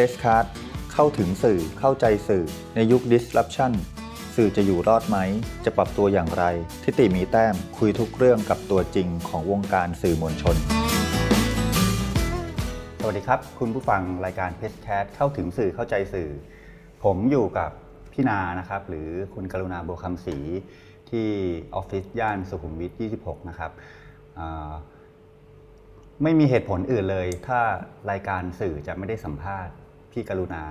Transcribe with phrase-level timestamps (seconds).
[0.00, 0.46] Place Card
[0.92, 2.44] เข้าถึงสื่อเข้าใจสื่อ
[2.74, 3.72] ในยุค disruption
[4.36, 5.18] สื่อจะอยู่รอดไหม
[5.64, 6.44] จะปรับตัวอย่างไร
[6.82, 10.56] ทิติมีแต้มคุยทุกเรื่องกับตัวจริงของวงการสื่อมวลชน
[13.00, 16.30] สวัสดีครับ คุณผู้ฟังรายการเพจแคสเข้าถึงสื่อเข้าใจสื่อ
[17.04, 17.70] ผมอยู่กับ
[18.12, 20.36] พี่นานะครับ หรือคุณกรุณาโบวคำศรี
[21.10, 21.28] ที่
[21.74, 23.72] ออฟฟิศย่านสุขุมวิท 26 นะครับ
[26.24, 27.60] ไม่มีเหตุผลอื่นเลย ถ้า
[28.10, 29.74] รายการสื่อจะไม่ได้สัมภาษณ์
[30.18, 30.64] พี่กรุณา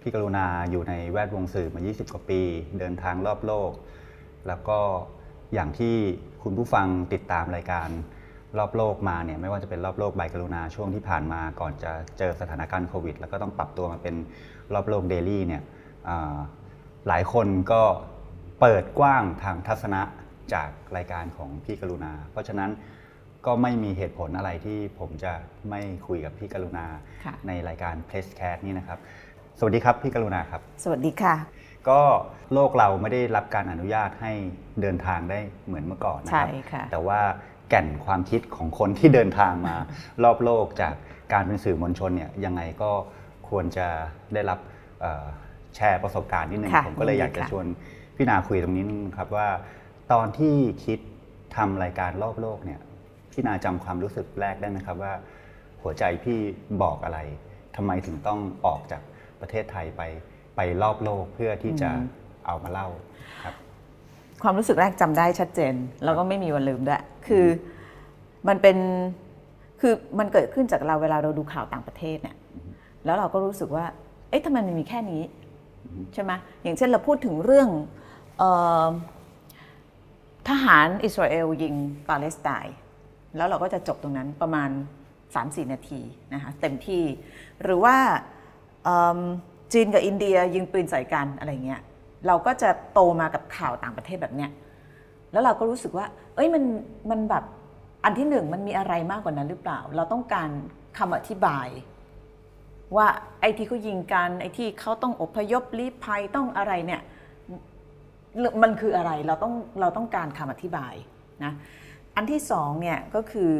[0.00, 2.40] พี่กรุณาอยู่ในแวดวงสื่อมา 20 กว่าปี
[2.78, 3.72] เดินทางรอบโลก
[4.48, 4.78] แล้วก็
[5.54, 5.96] อย่างที่
[6.42, 7.88] คุณผู้ฟังติดตามรายการ
[8.58, 14.14] รอบโลกมาเนี่ยไม่ว่าจะเป็นรอบโลกใบกรุณาช่วงที่ผ่านมาก่อนจะเจอสถานการณ์โควิด แล้วก็ต้องปรับตัวมาเป็น
[14.74, 15.62] รอบโลกเดลี่เนี่ย
[17.08, 17.82] หลายคนก็
[18.60, 20.02] เปิดกว้างทางทัศนะ
[20.54, 22.70] จากรายการของพี่กรุณา เพราะฉะนั้น
[23.46, 25.32] ก็ไม่มีเหตุผลอะไรที่ผมจะ
[25.70, 26.86] ไม่คุยกับพี่กรุณา
[27.24, 28.98] ค่ะในรายการ p l a c e c a t นี่นะครับ
[29.58, 31.34] สวัสดีครับพี่กรุณาครับ สวัสดีค่ะ
[31.88, 32.00] ก็
[32.54, 34.32] โลกเราไม่ได้รับการอนุญาตให้
[34.80, 37.20] เดินทางได้เหมือนเมื่อก่อนนะคใช่รับค่ะแต่ว่า
[37.68, 39.76] แก่นความคิดของคนที่เดินทางมา
[40.24, 40.94] รอบโลกจาก
[41.32, 42.90] การเป็นสื่อมวลชนเนี่ยยังไงก็
[43.48, 43.86] ควรจะ
[44.34, 44.58] ได้รับ
[45.00, 45.26] เอ่อ
[45.76, 47.66] แชร์ประสบการณ์นิดนึงค่ะผมก็เลยอยากจะค่ะชวน
[48.16, 49.48] พี่นาคุยตรงนี้นิดนึงครับว่า
[50.12, 50.98] ตอนที่คิด
[51.56, 52.80] ทำรายการรอบโลกเนี่ย
[53.30, 55.12] พี่นาจำความรู้สึกแรกได้ไหมครับว่า
[55.82, 56.38] หัวใจพี่
[56.82, 57.18] บอกอะไร
[57.76, 59.02] ทำไมถึงต้องออกจาก
[59.40, 60.02] ประเทศไทยไป
[60.56, 61.90] ไปรอบโลกเพื่อที่จะ
[62.46, 62.88] เอามาเล่า
[63.44, 63.54] ครับ
[64.42, 67.46] ความรู้สึกแรกจำได้ชัดเจน แล้วก็ไม่มีวันลืมด้วยคือ
[68.48, 68.76] มันเป็น
[69.80, 72.36] คือมันเกิดขึ้นจากเราเวลาเราดูข่าวต่างประเทศเนี่ย
[73.04, 73.84] แล้วเราก็รู้สึกว่า
[74.28, 75.22] เอ๊ะทำไมมันมีแค่นี้
[76.14, 77.68] ใช่ไหมอย่างเช่นเราพูดถึงเรื่อง
[78.38, 78.42] เอ
[78.86, 78.88] อ
[80.48, 81.74] ทหารอิสราเอลยิง
[82.08, 82.76] ปาเลสไตน์
[83.36, 84.70] แล้วเราก็จะจบตรงนั้นประมาณ
[85.20, 86.00] 3-4 นาที
[86.34, 87.04] นะคะเต็มที่
[87.62, 87.96] หรือว่า
[89.72, 91.82] จีนกับอินเดียยิงปืนใส่กันอะไรเงี้ย
[92.26, 94.50] เราก็จะโตมากับข่าวต่างประเทศแบบเนี้ย
[95.32, 96.62] แล้วเราก็รู้สึกว่า เอ้ยมัน
[97.10, 97.44] มันแบบ
[98.04, 100.48] อันที่หนึ่งมันมีอะไรมากกว่านั้นหรือเปล่า เราต้องการ
[100.98, 101.68] คำอธิบาย
[102.96, 103.06] ว่า
[103.40, 107.00] ไอ้ที่เขายิงกันไอ้ที่เขาต้องอพยพลี้ภัยต้องอะไรเนี่ย
[108.62, 110.94] มันคืออะไรเราต้องเราต้องการคำอธิบาย
[111.44, 111.52] นะ
[112.20, 113.52] อันที่สองเนี่ยก็คือ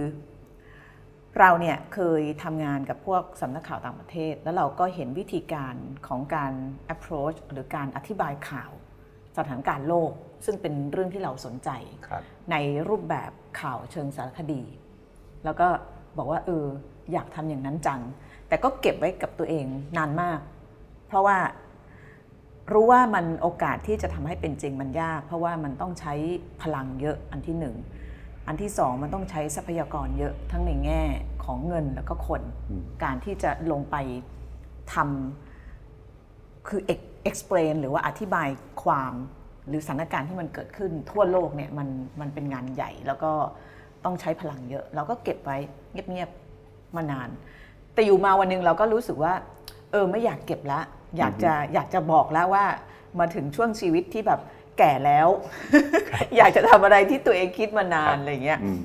[1.38, 5.75] เราเนี่ยเคยทำงานกับพวกสำนักข่าวต่างประเทศ แล้วเราก็เห็นวิธีการ
[6.09, 6.53] ของการ
[6.94, 8.71] approach หรือการอธิบายข่าว
[9.37, 10.12] สถานการณ์โลก
[10.44, 11.71] ซึ่งเป็นเรื่องที่เราสนใจ
[12.06, 12.56] ครับใน
[12.88, 14.62] รูปแบบข่าวเชิงสารคดี
[15.44, 15.69] แล้วก็
[16.19, 16.66] บอกว่าเออ
[17.12, 18.00] อยากทำอย่างนั้นจัง
[18.48, 19.66] แต่ก็เก็บไว้กับตัวเอง
[19.97, 20.41] นานมาก
[21.06, 21.38] เพราะว่า
[22.72, 26.15] รู้ว่ามันโอกาสที่จะทำให้เป็นจริงมันยาก เพราะว่ามันต้องใช้
[26.62, 27.77] พลังเยอะอันที่หนึ่ง
[28.50, 31.02] อันที่สองมันต้องใช้ทรัพยากรเยอะทั้งในแง่
[31.44, 33.96] ของเงินแล้วก็คนอืมการที่จะลงไป
[34.94, 38.48] ทำคือ ex- explain หรือว่าอธิบาย
[38.82, 39.12] ความ
[39.68, 41.88] หรือสถานการณ์ที่มันเกิดขึ้นทั่วโลกเนี่ยมัน
[42.20, 43.32] มันเป็นงานใหญ่ แล้วก็
[44.04, 45.58] ต้องใช้พลังเยอะ เราก็เก็บไว้
[45.92, 47.28] เงียบๆมานาน
[47.94, 49.34] แต่อยู่มาวันหนึงเราก็รู้สึกว่า
[49.90, 50.80] เออไม่อยากเก็บละ
[51.18, 52.64] อยากจะอยากจะบอกแล้วว่า
[53.18, 54.40] มาถึงช่วงชีวิตที่แบบ
[54.80, 55.28] แก่แล้ว
[56.36, 58.80] อยากจะทำอะไรที่ตัวเองคิดมานานอะไรเงี้ยอืม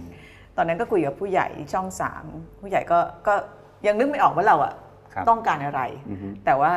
[0.58, 2.26] ตอนนั้นก็คุยกับผู้ใหญ่ช่องสาม
[2.62, 3.34] ผู้ใหญ่ก็ก็
[3.88, 4.74] ยังนึกไม่ออกว่าเราอะ
[5.14, 6.74] ครับต้องการอะไรอือฮึแต่ว่า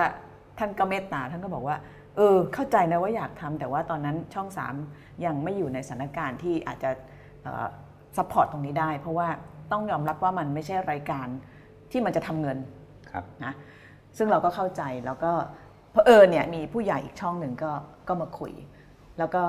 [0.59, 1.77] ท่านก็เมตตาท่านก็บอกว่า
[2.17, 4.75] เออ เข้าใจนะว่าอยากทำแต่ว่าตอนนั้นช่องสาม
[5.25, 6.91] ยังไม่อยู่ในสถานการณ์ที่อาจจะ
[8.17, 9.29] support ตรงนี้ได้ เพราะว่า
[9.73, 11.27] ต้องยอมรับว่ามันไม่ใช่รายการ
[11.91, 12.59] ที่มันจะทำเงิน
[13.11, 13.53] ครับนะ
[14.17, 15.33] ซึ่งเราก็เข้าใจแล้วก็
[15.93, 17.73] เพอเออเนี่ยมีผู้ใหญ่อีกช่องหนึ่งก็
[18.09, 18.53] ก็มาคุย
[19.19, 19.43] แล้วก็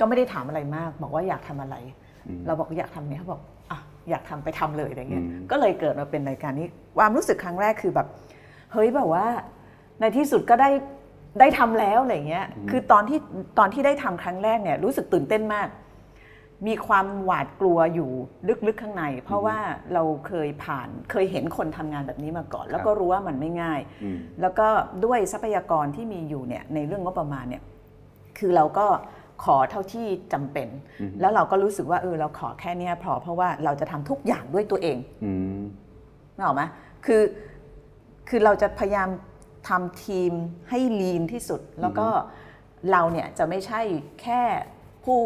[0.00, 1.76] ก็ไม่ได้ถามอะไรมาก บอกว่าอยากทำอะไร
[2.28, 3.40] อืมเราบอกว่าอยากทำเนี่ยเขาบอก
[3.70, 3.78] อะ
[4.10, 6.66] อยากทำไปทำเลยอะไรเงี้ยอืมก็เลยเกิดมาเป็นรายการนี้
[6.98, 8.06] ความรู้สึกครั้งแรกคือแบบ
[8.72, 9.26] เฮ้ยแบบว่า
[10.00, 10.70] ในที่สุดก็ได้
[11.40, 13.18] ได้ทำแล้วอะไรเงี้ยคือตอนที่
[13.58, 15.68] ตอนที่ได้ทำครั้งแรกเนี่ยรู้สึกตื่นเต้นมาก
[16.66, 18.10] มีความหวาดกลัวอยู่
[18.66, 19.56] ลึกๆข้างใน เพราะว่า
[19.94, 24.68] เราเคยผ่านเคยเห็นคนทำงานแบบนี้มาก่อน แล้วก็รู้ว่ามันไม่ง่ายอืมแล้วก็
[25.04, 27.62] ด้วยทรัพยากรที่มีอยู่เนี่ยในเรื่องงบประมาณเนี่ย
[28.38, 28.86] คือเราก็
[29.44, 30.68] ขอเท่าที่จำเป็น
[31.00, 35.60] อืมแล้วเราก็รู้สึกว่าเออเราขอแค่เนี้ยพอเพราะว่าเราจะทำทุกอย่างด้วยตัวเองอืม
[36.36, 36.62] นึกออกไหม
[37.06, 37.22] คือ
[38.28, 39.08] คือเราจะพยายาม
[39.68, 40.32] ทำทีม
[40.70, 42.08] ให้ลีนที่สุด แล้วก็
[42.90, 43.80] เราเนี่ยจะไม่ใช่
[44.22, 44.42] แค่
[45.04, 45.20] ผู้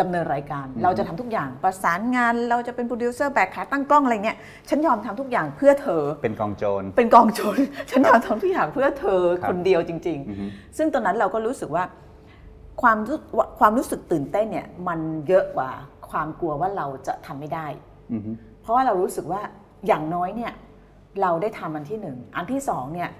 [0.00, 4.38] ดำเนินรายการ เราจะทำทุกอย่างประสานงานเราจะเป็นโปรดิวเซอร์แบกขาตั้งกล้องอะไรเงี้ย
[4.68, 7.58] ฉันยอมทำทุกอย่างเพื่อเธอเป็นกองโจรเป็นกองโจร
[7.90, 11.84] ฉันยอมทำทุกอย่างเพื่อเธอครับคนเดียวจริงอือฮึๆซึ่งตอนนั้นเราก็รู้สึกว่า
[12.82, 13.18] ความรู้
[13.58, 15.70] ความรู้สึกตื่นเต้นเนี่ยมันเยอะกว่า
[16.10, 17.66] ความกลัวว่าเราจะทำไม่ได้
[18.12, 18.22] อืม
[18.62, 19.40] เพราะว่าเรารู้สึกว่า
[19.86, 20.52] อย่างน้อยเนี่ย
[21.22, 23.10] เราได้ทำอันที่หนึ่งอันที่สองเนี่ย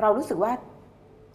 [0.00, 0.52] เรารู้สึกว่า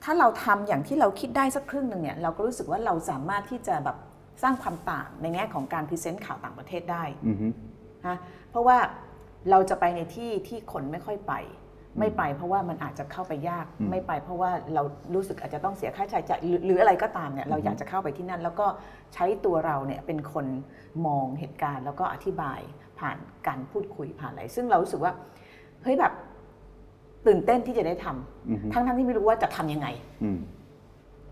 [0.03, 3.97] ถ้าเราทำอย่างที่เราคิดได้สักครึ่งหนึ่งเนี่ยเราก็รู้สึกว่าเราสามารถที่จะแบบ
[4.43, 7.47] สร้างความต่างในแง่ของการพรีเซนต์ข่าวต่างประเทศได้อือฮึ
[8.05, 8.17] นะ
[8.49, 8.77] เพราะว่า
[9.49, 11.33] เราจะไปในที่ที่คนไม่ค่อยไป
[11.99, 18.67] ไม่ไปเพราะว่ามันอาจจะเข้าไปยากอืมไม่ไป เพราะว่าเรารู้สึกอาจจะต้องเสียค่าใช้จ่ายหรือหรืออะไรก็ตามเนี่ยเราอยากจะเข้าไปที่นั่น แล้วก็
[19.13, 20.45] ใช้ตัวเราเนี่ยเป็นคน
[21.05, 22.59] มองเหตุการณ์ แล้วก็อธิบาย
[22.99, 23.17] ผ่าน
[23.47, 25.13] การพูดคุยผ่านอะไร ซึ่งเรารู้สึกว่า
[25.83, 26.13] เฮ้ยแบบ
[27.27, 29.87] ตื่นเต้นที่จะได้ทำอือฮึทั้งทั้งๆที่ไม่รู้ว่าจะทำยังไง
[30.23, 30.39] อืม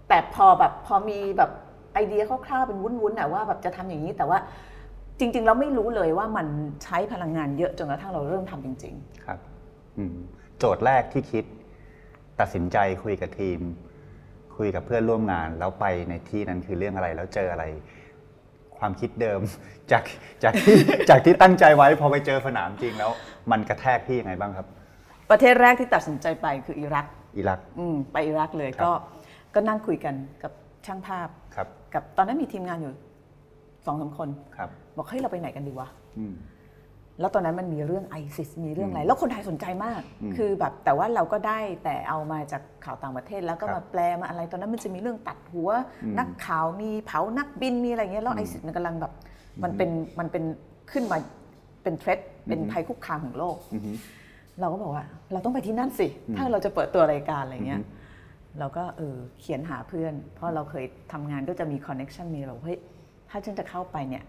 [0.08, 1.52] แต่พอแบบพอมีแบบ
[1.96, 4.40] ไอเดียคร่าวๆเป็นวุ้นๆน่ะว่าแบบจะทำอย่างนี้แต่ว่า
[5.20, 6.48] จริง ๆ เราไม่รู้เลยว่ามัน
[6.84, 8.96] ใช้พลังงานเยอะจนกระทั่งเราเริ่มทำจริง
[9.26, 9.40] ครับ
[9.98, 10.16] อืม
[10.58, 11.46] โจทย์แรกที่คิด
[12.40, 13.60] ตัดสินใจคุยกับทีม
[14.58, 17.66] คุยกับเพื่อนร่วมงาน แล้วไปในที่นั้นคือเรื่องอะไรแล้วเจออะไร
[18.78, 19.40] ความคิดเดิม
[19.92, 20.04] จาก
[20.44, 20.78] จากที่
[21.10, 23.12] จากที่ตั้งใจไว้พอไปเจอสนามจริงแล้ว
[23.52, 27.06] มันกระแทกพี่ยังไงบ้างครับๆประเทศแรกที่ตัดสินใจไปคืออิรัก
[27.38, 28.92] อิรัก อืมไปอิรักเลยครับก็
[29.54, 30.52] ก็นั่งคุยกันกับ
[30.86, 31.45] ช่างภาพครับ
[31.96, 32.94] กับตอนนั้นมีทีมงานอยู่
[33.86, 35.88] สองสามคนครับ บอกเฮ้ยเราไปไหนกันดีวะ
[36.20, 36.36] อืม
[37.20, 45.70] แล้วตอนนั้นมันมีเรื่องไอซิสมีเรื่องอะไร แล้วคนไทยสนใจมากอืมคือแบบแต่ว่าเราก็ได้แต่เอามาจากข่าวต่างประเทศ แล้วก็ครัมาบแปลมาอะไร ตอนนั้นมันจะมีเรื่องตัดหัว
[46.04, 49.12] อืมนักข่าวมีเผานักบินมีอะไรเงี้ยแล้วอืมไอซิสมันกำลังแบบ
[49.64, 49.90] มันเป็น
[50.20, 50.44] มันเป็น
[50.92, 51.18] ขึ้นมา
[51.84, 53.92] เป็นเทรดเป็นอืมภัยคุกคามของโลกอือฮึ
[54.60, 57.95] เราก็บอกว่า เราต้องไปที่นั่นสิอืมถ้าเราจะเปิดตัวรายการอะไรเงี้ยอือฮึ
[58.60, 62.78] เราก็เออเขียนหาเพื่อน เพราะเราเคยทำงานก็จะมีคอนเน็ชันมีเราเฮ้ย
[63.30, 64.24] ถ้าฉันจะเข้าไปเนี่ย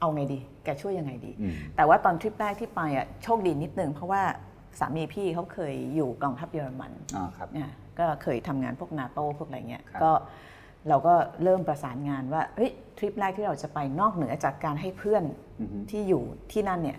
[0.00, 4.22] เอาไงดี แกช่วยยังไงดีอืมแต่ว่าตอนทริปแรกที่ไปอะโชคดีนิดนึง เพราะว่า
[4.78, 10.12] สามีพี่เขาเคยอยู่กองทัพเยอรมันอ่าครับเนี่ยก็เคยทำงานพวกนาโต้พวกอะไรเงี้ยครับก็
[10.88, 15.24] เราก็เริ่มประสานงานว่าเฮ้ยทริปแรกที่เราจะไปนอกเหนือจากการให้เพื่อน
[15.60, 16.22] อือฮึที่อยู่
[16.52, 16.98] ที่นั่นเนี่ย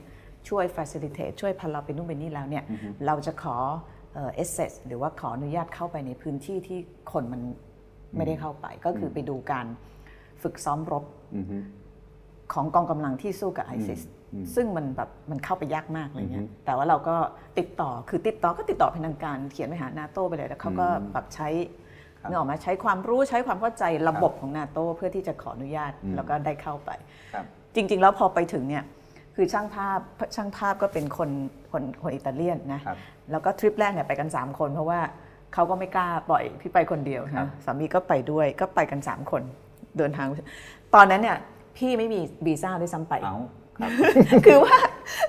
[0.49, 3.57] ช่วย facilitate ช่วยพาเราไปนู่นไปนี่แล้วเนี่ยอือฮึเราจะขอ
[4.17, 6.79] เอ่อ access หรือว่าขออนุญาตเข้าไปในพื้นที่ที่
[7.11, 7.41] คนมัน
[8.15, 9.65] ไม่ได้เข้าไป ก็คือไปดูการ
[10.43, 11.03] ฝึกซ้อมรบ
[11.35, 11.57] อือฮึ
[12.53, 14.01] ของกองกำลังที่สู้กับไอซิส
[14.33, 17.15] อืมซึ่งมันแบบมันเข้าไปยากมากอะไรเงี้อืยอฮึแต่ว่าเราก็
[17.59, 21.49] ติดต่อคือติดต่อก็ติดต่อเป็นทางการเขียนไปหานาโต้ไปเลยแล้วเขาก็อืมแบบใช้
[22.19, 26.91] ครับเนื้อออกมาใช้ความรู้ใช้ความเข้าใจระบบของนาโต้เพื่อที่จะขออนุญาตอืมแล้วก็ได้เข้าไป
[27.33, 28.83] ครับจริง ๆ แล้วพอไปถึงเนี่ย
[29.39, 29.99] คือช่างภาพ
[30.35, 31.29] ช่างภาพก็เป็นคน
[31.71, 32.97] คนคนอิตาเลียนนะครับ
[33.31, 34.99] แล้วก็ทริปแรกเนี่ยไปกัน 3 คนเพราะว่า
[35.53, 39.41] เขาก็ไม่กล้าปล่อยพี่ไปคนเดียวครันะบสามีก็ไปด้วยก็ไปกัน 3 คน
[39.97, 40.27] เดินทาง
[40.95, 41.37] ตอนนั้นเนี่ย
[41.77, 43.37] พี่ไม่มีวีซ่าด้วยซ้ำไปเอา
[43.77, 43.91] ครับ
[44.45, 44.75] คือว่า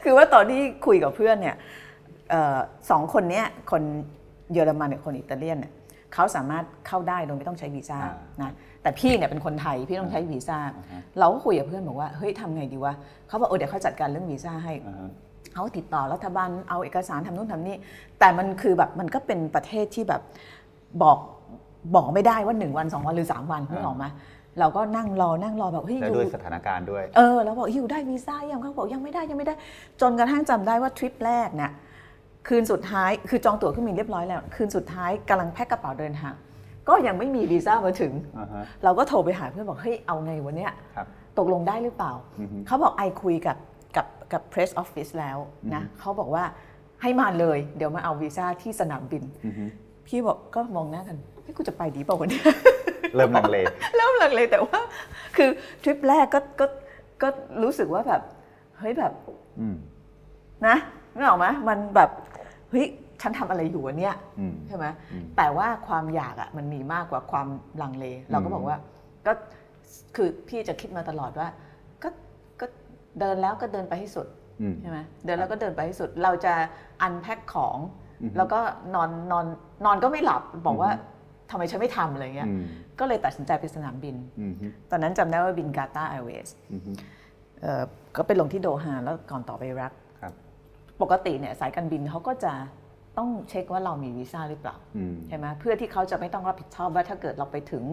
[0.04, 1.56] คือว่าตอนที่คุยกับเพื่อนเนี่ย
[2.30, 2.58] เอ่อ
[2.90, 3.82] สองคนเนี้ยคน
[4.52, 5.72] เยอรมันกับคนอิตาเลียนเนี่ย
[6.14, 8.54] เขาสามารถเข้าได้โดยไม่ต้องใช้วีซ่าอ่านะ
[8.88, 12.94] แต่พี่เนี่ยเป็นคนไทยพี่ต้องใช้วีซ่าอ่าฮะเราก็คุยกับเพื่อนบอกว่าเฮ้ยทำไงดีวะ
[13.28, 15.10] เขาบอกเออเดี๋ยวเขาจัดการเรื่องวีซ่าให้อ่าฮะ
[15.54, 17.76] เขาติดต่อรัฐบาลเอาเอกสารทำนู่นทำนี่
[18.18, 20.20] แต่มันคือแบบมันก็เป็นประเทศที่แบบ
[21.02, 21.18] บอก
[21.94, 24.04] บอกไม่ได้ว่าหนึ่งวันสองวันหรือสามวันนึกออกไหม
[24.60, 29.54] เราก็นั่งรอนั่งรอแบบเฮ้ยและอยู่ด้วยสถานการณ์ด้วย เออแล้วบอกอยู่ได้วีซ่ายังเขาบอกยังไม่ได้ยังไม่ได้
[30.00, 31.72] จนกระทั่งจำได้ว่าทริปแรกเนี่ย
[32.48, 36.34] คืนสุดท้ายคือจองตั๋วเครื่องบินเรียบร้อยแล้ว คืนสุดท้ายกำลังแพ็คกระเป๋าเดินทาง
[36.88, 41.06] ก็ยังไม่มีวีซ่ามาถึงอ่าฮะเราก็โทรไปหาเพื่อนบอกเฮ้ยเอาไงวันเนี้ยครับ
[41.38, 43.56] ตกลงได้หรือเปล่าอือฮึเขาบอกไอคุยกับ
[43.96, 45.38] กับกับ press office แล้ว
[45.74, 46.44] นะเขาบอกว่า
[47.02, 49.64] ให้มาเลย เดี๋ยวมาเอาวีซ่าที่สนามบินอือฮึ
[50.06, 52.44] พี่บอกก็มองหน้ากันเฮ้ยกูจะไปดีเปล่าวันเนี้ย
[53.16, 53.56] เริ่มลังเล
[53.96, 54.80] เริ่มลังเลแต่ว่า
[55.36, 55.50] คือ
[55.82, 56.66] ทริปแรกก็ก็
[57.22, 57.28] ก็
[57.62, 58.22] รู้สึกว่าแบบ
[58.78, 59.12] เฮ้ยแบบ
[59.60, 59.76] อืม
[60.66, 60.76] นะ
[61.14, 62.10] นึกออกไหมมันแบบ
[62.70, 62.86] เฮ้ย
[63.22, 67.48] ฉันทำอะไรอยู่วะเนี่ยอืมใช่ไหมอืมแต่ว่าความอยากอะมันมีมากกว่าความ
[67.82, 68.76] ลังเล เราก็บอกว่า
[69.26, 69.32] ก็
[70.16, 71.48] คือพี่จะคิดมาตลอดว่า
[72.02, 72.08] ก็
[72.60, 72.66] ก็
[73.20, 74.26] เดินแล้วก็เดินไปให้สุด
[74.62, 76.54] อืมใช่ไหมเดินแล้วก็เดินไปให้สุด เราจะ
[77.02, 77.76] อันแพ็คของ
[78.22, 78.60] อือฮึแล้วก็
[78.94, 79.46] นอนนอน
[79.84, 81.16] นอนก็ไม่หลับบอกว่าอือฮึ
[81.50, 82.64] ทำไมฉันไม่ทำอะไรเงี้ยอืม
[82.98, 86.90] ก็เลยตัดสินใจไปสนามบินอืมฮึตอนนั้นจำได้ว่าบินกาตาร์ไอเวสอืมฮึ
[88.16, 90.32] ก็ไปลงที่โดฮาแล้วก่อนต่อไปอิรักครับ
[91.02, 92.52] ปกติเนี่ยสายการบินเขาก็จะ
[93.18, 97.84] ต้องเช็คว่าเรามีวีซ่าหรือเปล่าอืมใช่ไหมเพื่อที่เขาจะไม่ต้องรับผิดชอบว่าถ้าเกิดเราไปถึง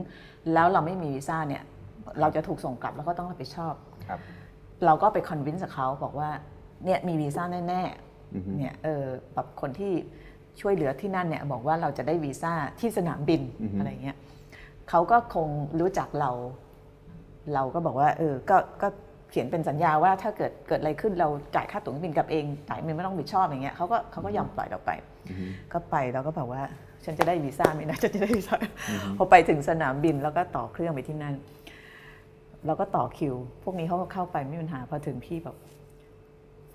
[0.53, 1.63] แล้วเราไม่มีวีซ่าเนี่ย
[2.19, 3.73] เราจะถูกส่งกลับแล้วก็ต้องรับผิดชอบ
[4.07, 4.19] ครับ
[4.85, 6.29] เราก็ไปคอนวินส์กับเขาบอกว่า
[6.85, 7.81] เนี่ยมีวีซ่าแน่
[8.35, 9.03] อือฮึๆเนี่ยเออ
[9.33, 9.93] แบบคนที่
[10.61, 14.17] ช่วยเหลือที่นั่นเนี่ยบอกว่าเราจะได้วีซ่าที่สนามบินอือฮึอะไรเงี้ย
[14.89, 15.47] เขาก็คง
[15.79, 16.31] รู้จักเรา
[17.53, 18.87] เราก็บอกว่า เออก็ก็
[19.31, 24.91] เขียนเป็นสัญญาว่าถ้าเกิดเกิดอะไรขึ้นเราจ่ายค่าตั๋วเครื่องบินกลับเองจ่ายไม่ต้องรับผิดชอบอย่างเงี้ยเขาก็เขาก็ยอมปล่อยเราไป
[25.29, 26.61] อือฮึก็ไปแล้วก็บอกว่า
[27.05, 28.55] ฉันจะได้วีซ่าไหมนะฉันจะได้วีซ่า
[29.17, 31.35] พอไปถึงสนามบินแล้วก็ต่อเครื่องไปที่นั่น
[32.65, 35.55] แล้วก็ต่อคิว พวกนี้เขาก็เข้าไปไม่มีปัญหาพอถึงพี่แบบ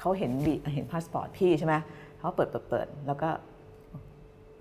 [0.01, 1.75] เขาเห็นบีเห็นพาสปอร์ตพี่ใช่ไหม
[2.19, 3.29] เขาเปิดเปิดเปิดแล้วก็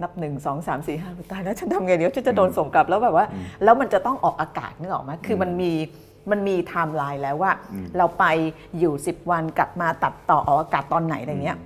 [0.01, 3.25] นับหนึ่งสองสามสี่ห้าตายแล้วฉันทำไงเดี๋ยวฉันจะโดนส่งกลับแล้วแบบว่า
[3.63, 5.72] แล้วมันจะต้องออกอากาศนึกออกไหมคือมันมี
[6.32, 7.52] มันมีไทม์ไลน์แล้วว่า
[7.98, 8.26] เราไป
[8.80, 11.58] อยู่ 10 วันกลับมาตัดต่อออกอากาศตอนไหนอะไรเงี้ย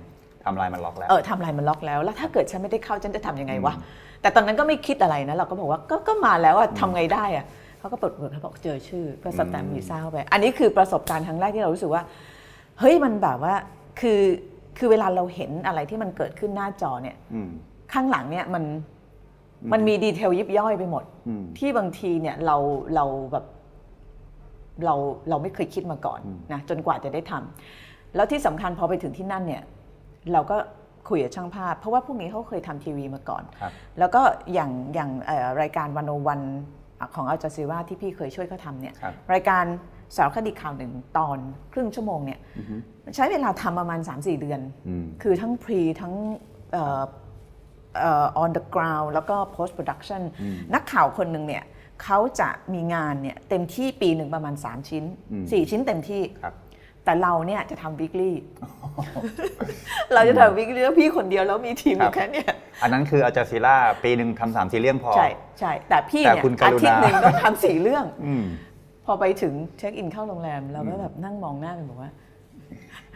[0.44, 3.74] ทำลายมันล็อกแล้วเออไทำลายมันล็อกแล้ว แล้วถ้าเกิดฉันไม่ได้เข้าฉันจะทำยังไงวะ
[4.20, 7.44] แต่ตอนนั้นก็ไม่คิดอะไรนะเราก็บอกว่าก็ก็มาแล้วอะทำไงได้อะ
[7.78, 12.02] เขาก็เปิดเปิดเขาบอกเจอชื่อก็สแตมป์วีซ่าเข้าไป อันนี้คือประสบการณ์ครั้งแรกที่เรารู้สึกว่า
[12.80, 13.54] เฮ้ยมันแบบว่า
[14.00, 14.20] คือ
[14.78, 17.48] คือเวลาเราเห็นอะไรที่มันเกิดขึ้นหน้าจอเนี่ยอืม
[17.92, 18.64] ข้างหลังเนี่ยมัน
[19.72, 22.56] มันมีดีเทลยิบย่อยไปหมดอืมที่บางทีเนี่ยเรา
[22.94, 23.44] เราแบบ
[24.84, 24.94] เรา
[25.30, 26.20] เราไม่เคยคิดมาก่อน
[26.52, 29.62] นะจนกว่าจะได้ทำแล้วที่สำคัญพอไปถึงที่นั่นเนี่ย
[30.32, 30.56] เราก็
[31.08, 34.22] คุยกับช่างภาพ เพราะว่าพวกนี้เขาเคยทำทีวีมาก่อนครับแล้วก็
[34.54, 36.40] อย่างอย่างเอ่อรายการวันโอวัน
[37.14, 39.64] ของอัลจาซีราที่พี่เคยช่วยเขาทำเนี่ยครับรายการ
[40.16, 41.38] สารคดีข่าวหนึ่งตอน
[41.72, 42.38] ครึ่งชั่วโมงเนี่ย
[43.16, 46.14] ใช้เวลาทำประมาณ 3-4 เดือนอืมคือทั้ง pre ทั้ง
[46.72, 47.02] เอ่อ
[47.98, 50.22] เอ่อ on the ground แล้วก็ post production
[50.74, 51.64] นักข่าวคนหนึ่งเนี่ย
[52.02, 55.04] เขาจะมีงานเนี่ยเต็มที่ปีหนึ่งประมาณ 3 ชิ้น
[55.36, 56.54] 4 ชิ้นเต็มที่ครับ
[57.04, 58.32] แต่เราเนี่ยจะทำ weekly
[60.14, 62.48] เราจะทำ weekly แล้วพี่คนเดียวแล้วมีทีมอยู่แค่เนี้ย
[62.82, 65.28] อันนั้นคืออาจาซีล่าปีหนึ่งทำสามสี่เรื่องพอ ใช่
[65.60, 68.44] ใช่แต่พี่แต่เนี่ยคุณกอารุณาทิตย์หนึ่งต้องทำสี่เรื่องอืม
[69.04, 72.10] พอไปถึงเช็คอินเข้าโรงแรมเราก็แบบนั่งมองหน้ากันบอกว่า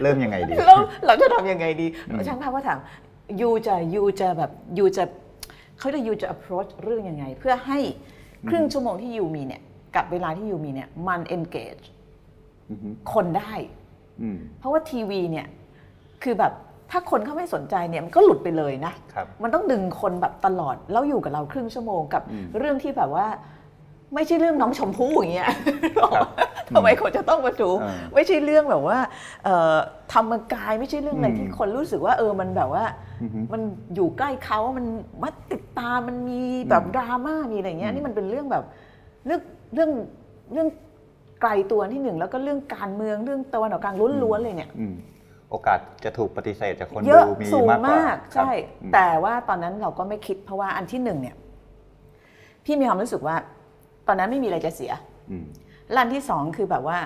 [0.03, 1.87] เริ่มยังไงดีเราเราจะทำยังไงดี
[2.27, 2.79] ช่างภาพก็ถาม
[3.41, 5.05] ยูจะยูจะแบบยูจะ
[5.79, 7.79] เขาจะยูจะ approach เรื่องยังไง เพื่อให้
[8.49, 9.63] ครึ่งชั่วโมงที่ยูมีเนี่ย
[9.97, 11.85] กับเวลาที่ยูมีเนี่ยมัน engage
[12.71, 13.53] อือฮึคนได้
[14.23, 15.47] อืมเพราะว่าทีวีเนี่ย
[16.23, 16.53] คือแบบ
[16.91, 22.23] ถ้าคนเขาไม่สนใจเนี่ยมันก็หลุดไปเลยนะครับมันต้องดึงคนแบบตลอดแล้วอยู่กับเราครึ่งชั่วโมงกับ
[22.59, 23.27] เรื่องที่แบบว่า
[24.15, 25.51] ไม่ใช่เรื่องน้องชมพู่อย่างเงี้ย
[26.15, 26.29] ครับ
[26.75, 28.99] ทำไมคนจะต้องมาดูอ่าไม่ใช่เรื่องแบบว่า
[29.45, 29.77] เอ่อ
[30.13, 32.85] ธรรมกายไม่ใช่เรื่องอะไรอืมที่คนรู้สึกว่า เออมันแบบว่า
[33.23, 33.63] อือฮึมัน
[33.95, 34.87] อยู่ใกล้เขามัน
[35.23, 38.65] มัดติดตามมันมีแบบดราม่ามีอะไรเงี้ยอืมนี่มันเป็นเรื่องแบบ
[39.27, 39.41] เรื่อง
[39.75, 39.91] เรื่อง
[40.53, 40.69] เรื่อง
[41.41, 44.95] ไกลตัวที่หนึ่งแล้วก็เรื่องการเมืองเรื่องตะวันออกกลางล้วนๆเลยเนี่ยอืม
[45.51, 48.51] โอกาสจะถูกปฏิเสธจากคนเยอะดูมีสูงมากกว่ามากครับใช่
[48.83, 51.37] อืมแต่ว่าตอนนั้นเราก็ไม่คิดเพราะว่าอันที่หนึ่งเนี่ย
[52.65, 53.37] พี่มีความรู้สึกว่า
[54.09, 54.93] ตอนนั้นไม่มีอะไรจะเสีย
[55.31, 55.47] อืม
[55.91, 56.99] และอันที่สองคือแบบว่า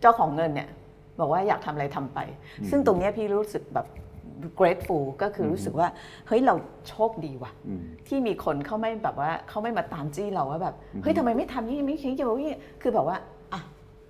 [0.00, 0.68] เจ้าของเงินเนี่ย
[1.20, 2.18] บอกว่าอยากทำอะไรทำไป
[2.70, 3.86] ซึ่งตรงเนี้ยพี่รู้สึกแบบ
[4.58, 5.88] grateful ก็คือรู้สึกว่า
[6.28, 6.54] เฮ้ยเรา
[6.88, 12.38] โชคดีว่ะอืมที่มีคนเขาไม่แบบว่าเขาไม่มาตามจี้เราว่าแบบเฮ้ยทำไมไม่ทำนี่ไม่คิดจะว่า
[12.82, 13.16] คือแบบว่า
[13.52, 13.60] อะ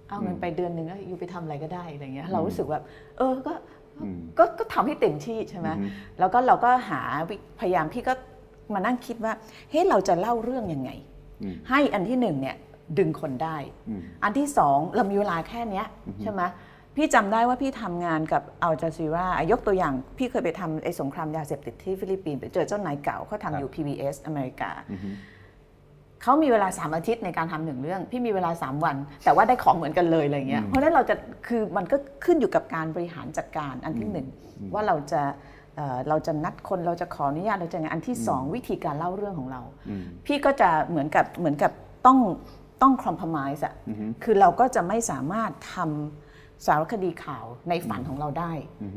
[0.08, 2.84] เอาเงินไปเดือนหนึ่งแล้วอยู่ไปทำอะไรก็ได้อะไรเงี้ย เรารู้สึกแบบ
[3.18, 3.52] เออก็
[4.02, 5.86] อืมก็ก็ทำให้เต็มที่ใช่ไหมอือฮึ
[6.18, 8.12] แล้วก็เราก็หาวิพยายามพี่ก็
[8.74, 9.32] มานั่งคิดว่า
[9.70, 11.15] เฮ้ยเราจะเล่าเรื่องยังไงอืม
[11.68, 12.56] ให้อันที่หนึ่งเนี่ย
[12.98, 13.56] ดึงคนได้
[13.88, 15.86] อืมอันที่สองเรามีเวลาแค่เนี้ย
[16.22, 16.42] ใช่ไหม
[16.96, 25.10] พี่จำได้ว่าพี่ทำงานกับอัลจาซีรายกตัวอย่าง พี่เคยไปทำไอ้สงครามยาเสพติดที่ฟิลิปปินส์ไปเจอเจ้านายเก่าเขาทำอยู่ PBS อเมริกาอือฮึ
[26.22, 31.14] เขามีเวลา3อาทิตย์ในการทำหนึ่งเรื่อง พี่มีเวลา3วัน แต่ว่าได้ของเหมือนกันเลยอะไรเงี้ยเพราะฉะนั้นเราจะ
[31.48, 34.26] คือมันก็ขึ้นอยู่กับการบริหารจัดการอันที่หนึ่ง
[34.74, 35.22] ว่าเราจะ
[35.76, 41.72] เอ่อเราจะนัดคนเราจะขออนุญาตเราจะไงอันที่สองวิธีการเล่าเรื่องของเราอืมพี่ก็จะเหมือนกับเหมือนกับ
[42.06, 42.18] ต้อง
[42.82, 48.52] ต้องคอม p r o m i s e อะอือฮึคือเราก็จะไม่สามารถทำสารคดีข่าวในฝันของเราได้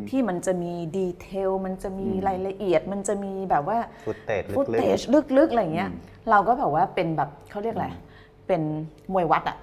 [0.10, 5.00] ที่มันจะมี detail มันจะมีรายละเอียด มันจะมีแบบว่า footage footage
[5.38, 5.92] ลึกๆอะไรเงี้ย
[6.30, 7.90] เราก็แบบว่าเป็นแบบเขาเรียกอะไร
[8.50, 8.64] เป็น
[9.14, 9.58] มวยวัดอะ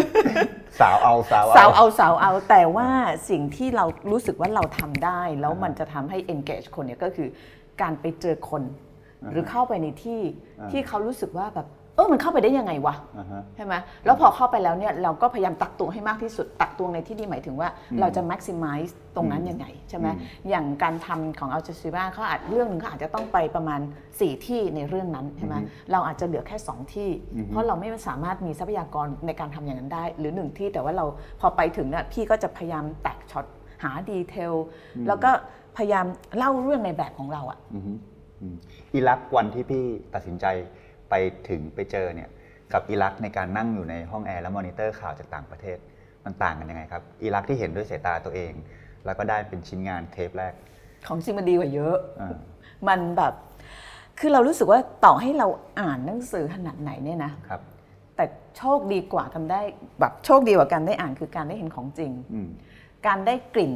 [0.00, 2.88] ๆสาวเอาสาวสาวเอาสาวเอา แต่ว่า
[3.30, 7.28] สิ่งที่เรารู้สึกว่าเราทำได้ แล้วมันจะทำให้ engage คนเนี่ยก็คือ
[7.80, 8.62] การไปเจอคน
[9.30, 10.20] หรือเข้าไปในที่
[10.70, 13.74] ที่เขารู้สึกว่าแบบ เออมันเข้าไปได้ยังไงวะอ่าฮะใช่ไหม
[14.04, 17.68] แล้วพอเข้าไปแล้วเนี่ยเราก็พยายามตักตวงให้มากที่สุด ตักตวงในที่นี้หมายถึงว่า
[18.00, 20.06] เราจะ maximize ตรงนั้นยังไงใช่ไหม
[20.48, 23.80] อย่างการทำของอัลจ z ซีราเขาอาจเรื่องหนึ่งเขาอาจจะต้องไปประมาณ
[24.12, 25.54] 4 ที่ในเรื่องนั้นใช่ไหม
[25.92, 27.10] เราอาจจะเหลือแค่ 2 ที่
[27.50, 31.04] เพราะเราไม่สามารถมีทรัพยากรในการทำอย่างนั้นได้ หรือ 1 ที่แต่ว่าเรา
[31.40, 33.44] พอไปถึงเนี่ยพี่ก็จะพยายามแตกช็อต
[33.82, 34.54] หา detail
[35.08, 35.30] แล้วก็
[35.76, 37.92] พยายามเล่าเรื่องในแบบของเราอะอือฮึ
[38.40, 38.56] อืม
[38.94, 39.84] อิรักวันที่พี่
[40.14, 40.46] ตัดสินใจ
[41.10, 41.14] ไป
[41.48, 42.30] ถึงไปเจอเนี่ย
[42.72, 45.78] กับอิรักในการนั่งอยู่ในห้องแอร์แล้วมอนิเตอร์ข่าวจากต่างประเทศ
[46.24, 48.52] มันต่างกันยังไงครับอิรักที่เห็นด้วยสายตาตัวเอง
[49.04, 50.52] แล้วก็ได้เป็นชิ้นงานเทปแรก
[51.06, 52.36] ของจริงมันดีกว่าเยอะอ่า
[52.88, 53.34] มันแบบ
[54.18, 55.48] คือเรารู้สึกว่าต่อให้เรา
[55.80, 57.60] อ่านหนังสือขนาดไหนเนี่ยนะครับ
[58.16, 58.24] แต่
[58.56, 59.60] โชคดีกว่ากันได้
[60.00, 62.48] แบบโชคดีกว่าการได้อ่านคือการได้เห็นของจริงอืม
[63.06, 63.72] การได้กลิ่น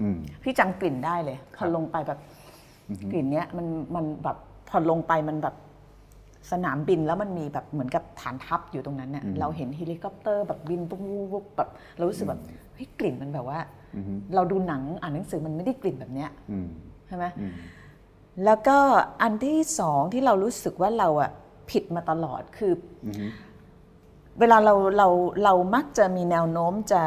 [0.00, 2.18] อืมพี่จำกลิ่นได้เลยพอลงไปแบบ
[3.12, 4.36] กลิ่นเนี้ยมันมันแบบ
[4.68, 5.54] พอลงไปมันแบบ
[6.52, 12.40] สนามบินแล้วมันมีแบบเหมือนกับฐานทัพอยู่ตรงนั้นเนี่ยอืมเราเห็นเฮลิคอปเตอร์แบบบินปุ๊บปุ๊บปุ๊บแบบเรารู้สึกแบบ
[12.74, 13.58] เฮ้ยกลิ่นมันแบบว่า
[13.96, 16.68] อืมเราดูหนังอ่านหนังสือมันไม่ได้กลิ่นแบบเนี้ยอืม
[17.06, 17.54] ใช่ไหมอืม
[18.44, 18.78] แล้วก็
[19.22, 21.30] อันที่สองที่เรารู้สึกว่าเราอะ
[21.70, 22.72] ผิดมาตลอดคือ
[23.06, 23.28] อม
[24.40, 25.08] เวลาเราเรา
[25.44, 27.02] เรามักจะมีแนวโน้มจะ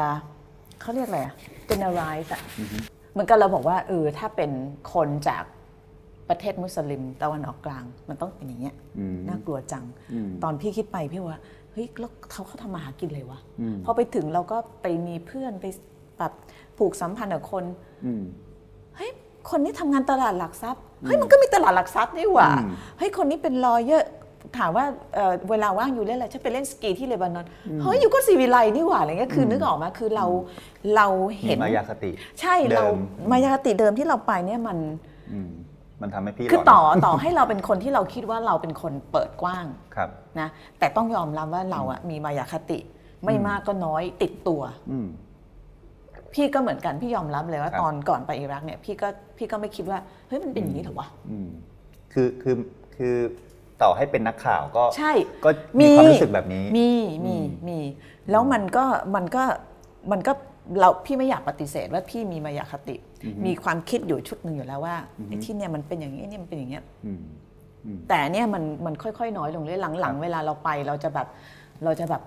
[0.80, 1.34] เขาเรียกอะไรอะ
[1.70, 2.40] generalize อะ
[3.12, 4.50] เหมือนกับเราบอกว่าเออถ้าเป็น
[4.92, 5.44] คนจาก
[6.32, 11.40] ประเทศมุสลิมตะวันออกกลาง มันต้องเป็นอย่างเงี้ยอืมน่ากลัวจังอืมตอนพี่คิดไปพี่ว่า
[11.72, 15.66] เฮ้ยแล้วเขาเขาทำมาหากินเลยวะอืมพอไปถึงเราก็ไปมีเพื่อนไป
[16.18, 16.32] แบบ
[16.78, 17.64] ผูกสัมพันธ์กับคน
[18.04, 18.22] อืม
[18.96, 19.10] เฮ้ย
[19.50, 24.08] คนนี้ทำงานตลาดหลักทรัพย์เฮ้ยมันก็มีตลาดหลักทรัพย์นี่หว่าอืมเฮ้ยคนนี้เป็นลอเยอร์
[24.58, 24.84] ถามว่า
[25.14, 27.46] เอ่อเวลาว่างอยู่เล่นอะไรฉันไปเล่นสกีที่เลบานอน
[27.82, 30.26] เฮ้ยอยู่ก็สีวิไลนี่หว่าอะไรเงี้ยคือนึกออกมาคือเรา
[30.96, 32.10] เรามีเห็นมายาคติ
[32.40, 32.94] ใช่เดิเราม
[33.30, 34.78] มายาคติเดิมที่เราไปเนี่ยมัน
[35.32, 35.38] อื
[36.02, 39.66] มมันทำให้พี่คือหลนต่อต่อให้เราเป็นคนที่เราคิดว่าเราเป็นคนเปิดกว้าง
[39.96, 42.78] ครับนะแต่ต้องยอมรับว่าเราอะมีมายาคติ
[43.24, 45.08] ไม่มากก็น้อยติดตัวอืม
[46.34, 51.48] พี่ก็เหมือนกันพี่ยอมรับเลยว่าครับตอนก่อนไปอิรักเนี่ยพี่ก็พี่ก็ไม่คิดว่าเฮ้ยมันเป็นอย่างนี้เหรอวะอืม
[52.12, 52.54] คือคือ
[52.96, 53.16] คือ
[53.82, 55.12] ต่อให้เป็นนักข่าวก็ใช่
[55.44, 56.90] ก็มีความรู้สึกแบบนี้ มี
[57.26, 57.36] มี
[57.68, 57.78] มี
[58.30, 59.44] แล้วมันก็มันก็
[60.12, 60.32] มันก็
[60.80, 62.96] เราพี่ไม่อยากปฏิเสธว่าพี่มีมายาคติ
[63.46, 67.22] มีความคิดอยู่ชุดหนึ่งอยู่แล้วว่าไอ้ที่เนี่ยมันเป็นอย่างนี้เนี่ยมันเป็นอย่างเงี้ยอืม
[68.08, 71.28] แต่เนี่ยมันมันค่อยๆ น้อยลงเรื่อยหลังๆ เวลาเราไปเราจะแบบ
[71.84, 72.22] เราจะแบบ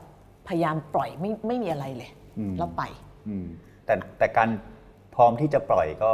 [0.48, 2.84] พยายามปล่อยไม่ไม่มีอะไรเลยอืมแล้วไป
[3.27, 3.46] อืม
[3.86, 4.50] แต่แต่การ
[5.15, 6.12] พร้อมที่จะปล่อยก็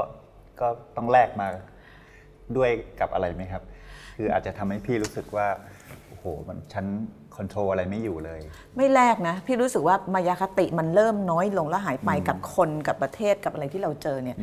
[0.62, 1.48] ก็ต้องแลกมา
[2.58, 3.64] ด้วยกับอะไรไหมครับ
[4.16, 5.48] คืออาจจะทำให้พี่รู้สึกว่า
[6.22, 6.86] โอ้โหมันฉัน
[7.36, 8.40] คอนโทรลอะไรไม่อยู่เลย
[8.78, 14.38] ไม่แลกนะ พี่รู้สึกว่ามายาคติมันเริ่มน้อยลงแล้วหายไปกับคนกับประเทศกับอะไรที่เราเจอเนี่ย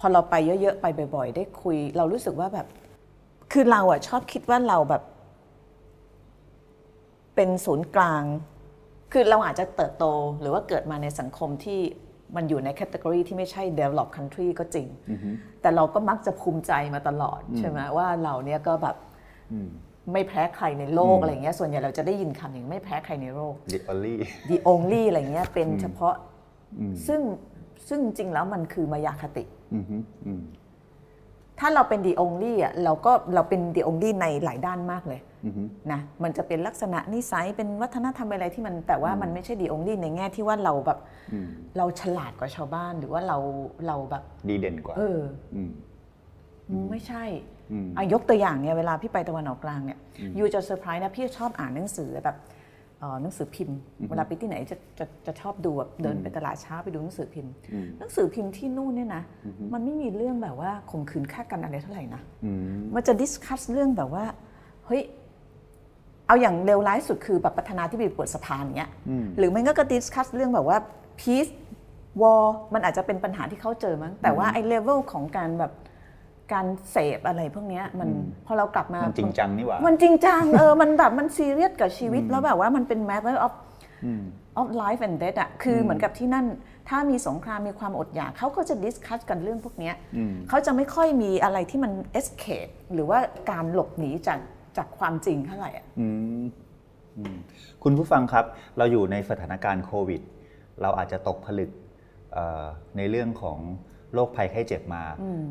[0.00, 0.86] พอเราไปเยอะๆ ไป
[1.16, 2.66] บ่อยๆ ได้คุย เรารู้สึกว่าแบบ
[3.52, 5.02] คือเราอะชอบคิดว่าเราแบบ
[7.34, 8.22] เป็นศูนย์กลาง
[9.12, 10.04] คือเราอาจจะเติบโต
[10.40, 11.80] หรือว่าเกิดมาในสังคมที่
[12.36, 14.88] มันอยู่ในแคตตากรีที่ไม่ใช่ develop country ก็จริง
[15.60, 18.96] แต่เราก็มักจะภูมิใจมาตลอดใช่ไหมว่าเราเนี่ยก็แบบ
[19.52, 19.70] อืม
[20.12, 24.14] ไม่แพ้ใครในโลกอืมอะไรเงี้ยส่วนใหญ่เราจะได้ยินคำอย่างไม่แพ้ใครในโลก the only
[24.50, 26.14] the only อะไรเงี้ยเป็นเฉพาะ
[26.80, 27.20] อืมซึ่ง
[27.88, 30.42] ซึ่งจริงแล้วมันคือมายาคติอืมฮึอืม
[31.60, 40.98] ถ้าเราเป็น the only อะเราก็เราเป็น the only ในหลายด้านมากเลยอืมฮึนะมันจะเป็นลักษณะนิสัยเป็นวัฒนธรรมอะไรที่มันแต่ว่ามันไม่ใช่ the only ในแง่ที่ว่าเราแบบ
[41.32, 43.38] อืมเราฉลาดกว่าชาวบ้านหรือว่าเรา
[43.86, 45.20] เราแบบดีเด่นกว่า เออ
[45.54, 45.70] อืม
[46.90, 47.55] ไม่ใช่อืมอา
[48.12, 49.98] ยกตัวอย่างเนี่ยเวลาพี่ไปตะวันออกกลางเนี่ย
[50.38, 52.36] you จะเซอร์ไพรส์นะพี่ชอบอ่านหนังสือแบบ
[53.00, 59.22] เอ่อหนังสือพิมพ์ เวลาไปที่ไหนจะจะจะชอบดูแบบเดินไปตลาดเช้าไปดูหนังสือพิมพ์อืมหนังสือพิมพ์ที่นู่นเนี่ยนะ
[59.72, 64.24] มันไม่มีเรื่องแบบว่าข่มขืนฆ่ากันอะไรเท่าไหร่นะอืมมันจะ discuss เรื่องแบบว่า
[64.86, 65.02] เฮ้ย
[66.26, 70.78] เอาอย่างเลวร้ายสุดคือแบบประธานาธิบดีเปิดสภาเนี้ยอืมหรือมันก็ก็ discuss เรื่องแบบว่า
[71.20, 71.52] peace
[72.20, 75.72] war มันอาจจะเป็นปัญหาที่เขาเจอมั้งแต่ว่าไอ้เลเวลของการแบบ
[76.52, 78.08] การเสพอะไรพวกเนี้ยมัน
[78.46, 83.52] พอเรากลับมา มันจริงจังนี่หว่า มันจริงจังเออ มันแบบมันซีเรียสกับชีวิตแล้วแบบว่ามันเป็น matter of
[84.04, 84.22] อืม
[84.60, 86.46] of life and death อะคือเหมือนกับที่นั่น
[86.88, 93.18] ถ้ามีสงครามมีความอดอยากเขาก็จะ discuss กันเรื่องพวกเนี้ยอืมเขาจะไม่ค่อยมีอะไรที่มัน escape หรือว่า
[93.50, 94.38] การหลบหนีจาก
[94.76, 96.08] จากความจริงเท่าไหร่อะอื
[96.42, 96.44] ม
[97.16, 97.36] อืม
[97.82, 98.44] คุณผู้ฟังครับ
[98.78, 100.20] เราอยู่ในสถานการณ์โควิด
[100.82, 101.70] เราอาจจะตกผลึก
[102.32, 102.64] เอ่อ
[102.96, 103.58] ในเรื่องของ
[104.14, 105.02] โรคภัยไข้เจ็บมา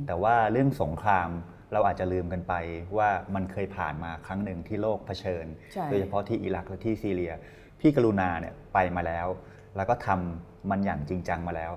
[0.08, 1.30] แต่ว่าเรื่องสงคราม
[1.74, 2.54] เราอาจจะลืมกันไป
[2.98, 7.34] ว่ามันเคยผ่านมาครั้งหนึ่งที่โลกเผชิญใช่โดยเฉพาะที่อิรักและที่ซีเรีย
[7.80, 9.28] พี่กรุณาเนี่ยไปมาแล้ว
[9.76, 11.72] แล้วก็ทำมันอย่างจริงจังมาแล้ว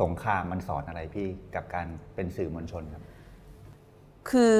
[0.00, 3.02] สงครามมันสอนอะไรพี่กับการเป็นสื่อมวลชนครับ
[4.30, 4.54] คือ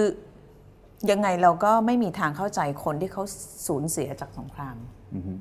[1.11, 3.23] ยังไงเราก็ไม่มีทางเข้าใจคนที่เขา
[3.67, 4.77] สูญเสียจากสงคราม
[5.15, 5.33] อือฮึ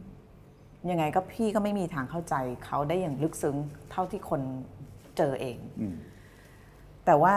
[0.90, 3.56] ยังไงก็พี่ก็ไม่มีทางเข้าใจเขาได้อย่างลึกซึ้ง
[3.92, 4.42] เท่าที่คน
[5.18, 5.96] เจอเองอืม
[7.06, 7.36] แต่ว่า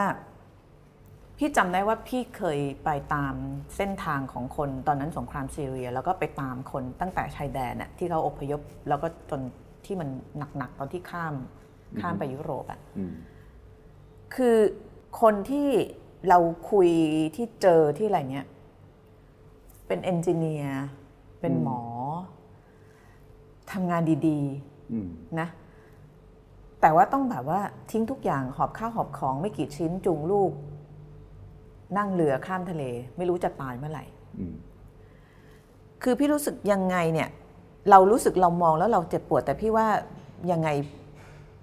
[1.37, 3.33] พี่จำได้ว่าพี่เคยไปตาม
[3.75, 9.41] เส้นทางของคนตอนนั้นสงครามซีเรีย แล้วก็ไปตามคนตั้งแต่ชายแดนน่ะที่เขาอพยพ แล้วก็จน
[9.85, 10.09] ที่มัน
[10.57, 11.33] หนักๆตอนที่ข้าม
[12.01, 13.13] ข้ามไปยุโรปอะอืม
[14.35, 14.57] คือ
[15.21, 15.69] คนที่
[16.29, 16.39] เรา
[16.71, 16.89] คุย
[17.35, 18.47] ที่เจอที่อะไรเนี้ย
[19.87, 20.85] เป็นเอนจิเนียร์
[21.39, 21.81] เป็นหมอ
[23.71, 24.39] ทำงานดี
[24.91, 25.47] อืมๆนะ
[26.81, 30.51] แต่ว่าต้องแบบว่าทิ้งทุกอย่างหอบข้าวหอบของไม่กี่ชิ้นจูงลูก
[31.97, 32.83] นั่งเรือข้ามทะเล
[33.17, 34.05] ไม่รู้จะตายเมื่อไหร่
[34.39, 34.55] อืม
[36.03, 37.29] คือพี่รู้สึกยังไงเนี่ย
[37.89, 39.87] เรารู้สึกเรามองแล้วเราเจ็บปวด แต่พี่ว่า
[40.51, 40.69] ยังไง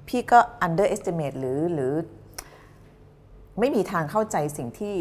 [0.08, 1.92] พี่ก็ underestimate หรือหรือ
[3.58, 4.94] ไม่มีทางเข้าใจสิ่งที่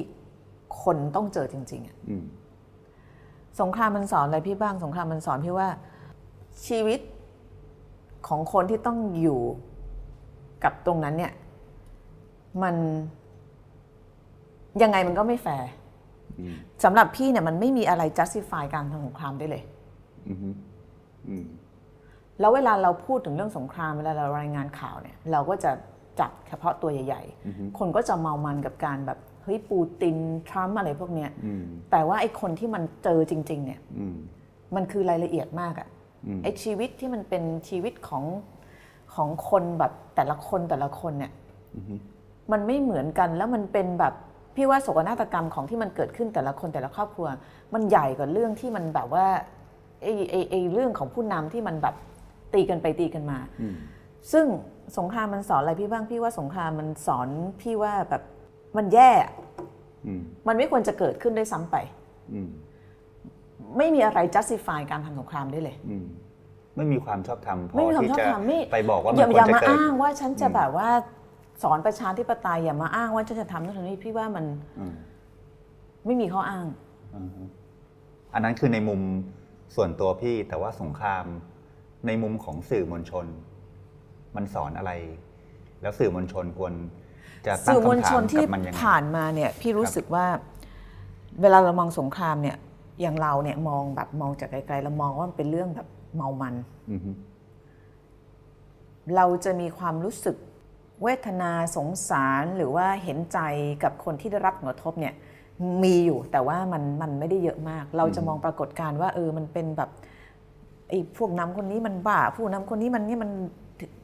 [0.84, 2.26] คนต้องเจอจริงๆอะอืม
[3.60, 5.70] สงครามมันสอนอะไรพี่บ้าง สงครามมันสอนพี่ว่า
[6.68, 7.00] ชีวิต
[8.28, 9.42] ของคนที่ต้องอยู่
[10.64, 11.34] กับตรงนั้นเนี่ย
[12.64, 12.76] มัน
[14.82, 15.70] ยังไงมันก็ไม่แฟร์
[16.40, 19.64] อืมสำหรับพี่เนี่ยมันไม่มีอะไร justify การทำสงครามได้เลย
[20.28, 20.38] อืม
[21.30, 21.46] อืม
[22.40, 25.72] แล้วเวลาเราพูดถึงเรื่องสงครามเวลาเรารายงานข่าวเนี่ย เราก็จะ
[26.20, 30.18] จับเฉพาะตัวใหญ่ ๆ คนก็จะเมามันกับการแบบเฮ้ยปูติน
[30.50, 34.18] ทรัมป์อะไรพวกเนี้ยอืมแต่ว่าไอ้คนที่มันเจอจริง ๆ เนี่ยอืม
[34.76, 35.88] มันคือรายละเอียดมากอะ
[36.28, 38.24] อืมไอ้ชีวิตที่มันเป็นชีวิตของ
[39.18, 41.32] ของคนแบบแต่ละคนแต่ละคนเนี่ย
[42.52, 44.14] มันไม่เหมือนกันแล้วมันเป็นแบบ
[44.56, 47.28] พี่ว่าโศกนาฏกรรมของที่มันเกิดขึ้นแต่ละคนแต่ละครอบครัว
[47.74, 49.28] มันใหญ่กว่าเรื่องที่มันแบบว่า
[50.02, 51.96] ไอ้ไอ้ไอ้เรื่องของผู้นำที่มันแบบ
[52.54, 53.76] ตีกันไปตีกันมาอืม
[54.32, 54.46] ซึ่ง
[54.98, 57.28] สงครามมันสอนอะไรพี่บ้างพี่ว่าสงครามมันสอน
[57.62, 58.24] พี่ว่าแบบ
[58.78, 59.32] มันแย่อะ
[60.08, 61.76] อืมมันไม่ควรจะเกิดขึ้นด้วยซ้ำไป
[62.34, 62.50] อืม
[63.78, 66.06] ไม่มีอะไร justify การทำสงครามได้เลยอืม
[66.78, 70.90] ไม่มีความชอบธรรมพไม่อมีความที่ชอบจะธรรมไม่ไปบอกว่ามันอย่าควอย่ารจะมาเกิดอ้างว่าฉันจะแบบว่า
[71.64, 74.46] สอนประชาธิปไตยอย่ามาอ้างว่าฉันจะทำนั่นทำนี่พี่ว่ามัน
[74.80, 74.94] อืม
[76.06, 76.66] ไม่มีข้ออ้าง
[77.16, 77.30] อืม
[78.34, 79.02] อันนั้นคือในมุม
[79.76, 81.26] ส่วนตัวพี่แต่ว่าสงคราม
[82.08, 83.26] ในมุมของสื่อมวลชน
[84.36, 84.92] มันสอนอะไร
[85.82, 86.74] แล้วสื่อมวลชนควร
[87.48, 90.26] จะตั้งสื่อมวลคำถาชมนที่กับมันยังไงผ่านมาเนี่ย พี่รู้ครับสึกว่า
[91.42, 92.58] เวลาเรามองสงครามเนี่ย
[93.02, 96.56] อย่างเราเนี่ยมองแบบมองจากไกลๆเรามองว่ามันเป็นเรื่องแบบ เมามัน
[96.92, 97.12] อือฮึ
[99.16, 100.36] เราจะมีความรู้สึก
[101.04, 103.40] เวทนาสงสารหรือว่าเห็นใจ
[103.84, 105.14] กับคนที่ได้รับผลกระทบเนี่ย
[105.84, 109.90] มีอยู่แต่ว่ามันมันไม่ได้เยอะมาก เราจะมองปรากฏการณ์ว่าเออมันเป็นแบบ
[110.90, 113.32] ไอ้พวกน้ำคนนี้มันบ้าพวกน้ำคนนี้มันนี่มัน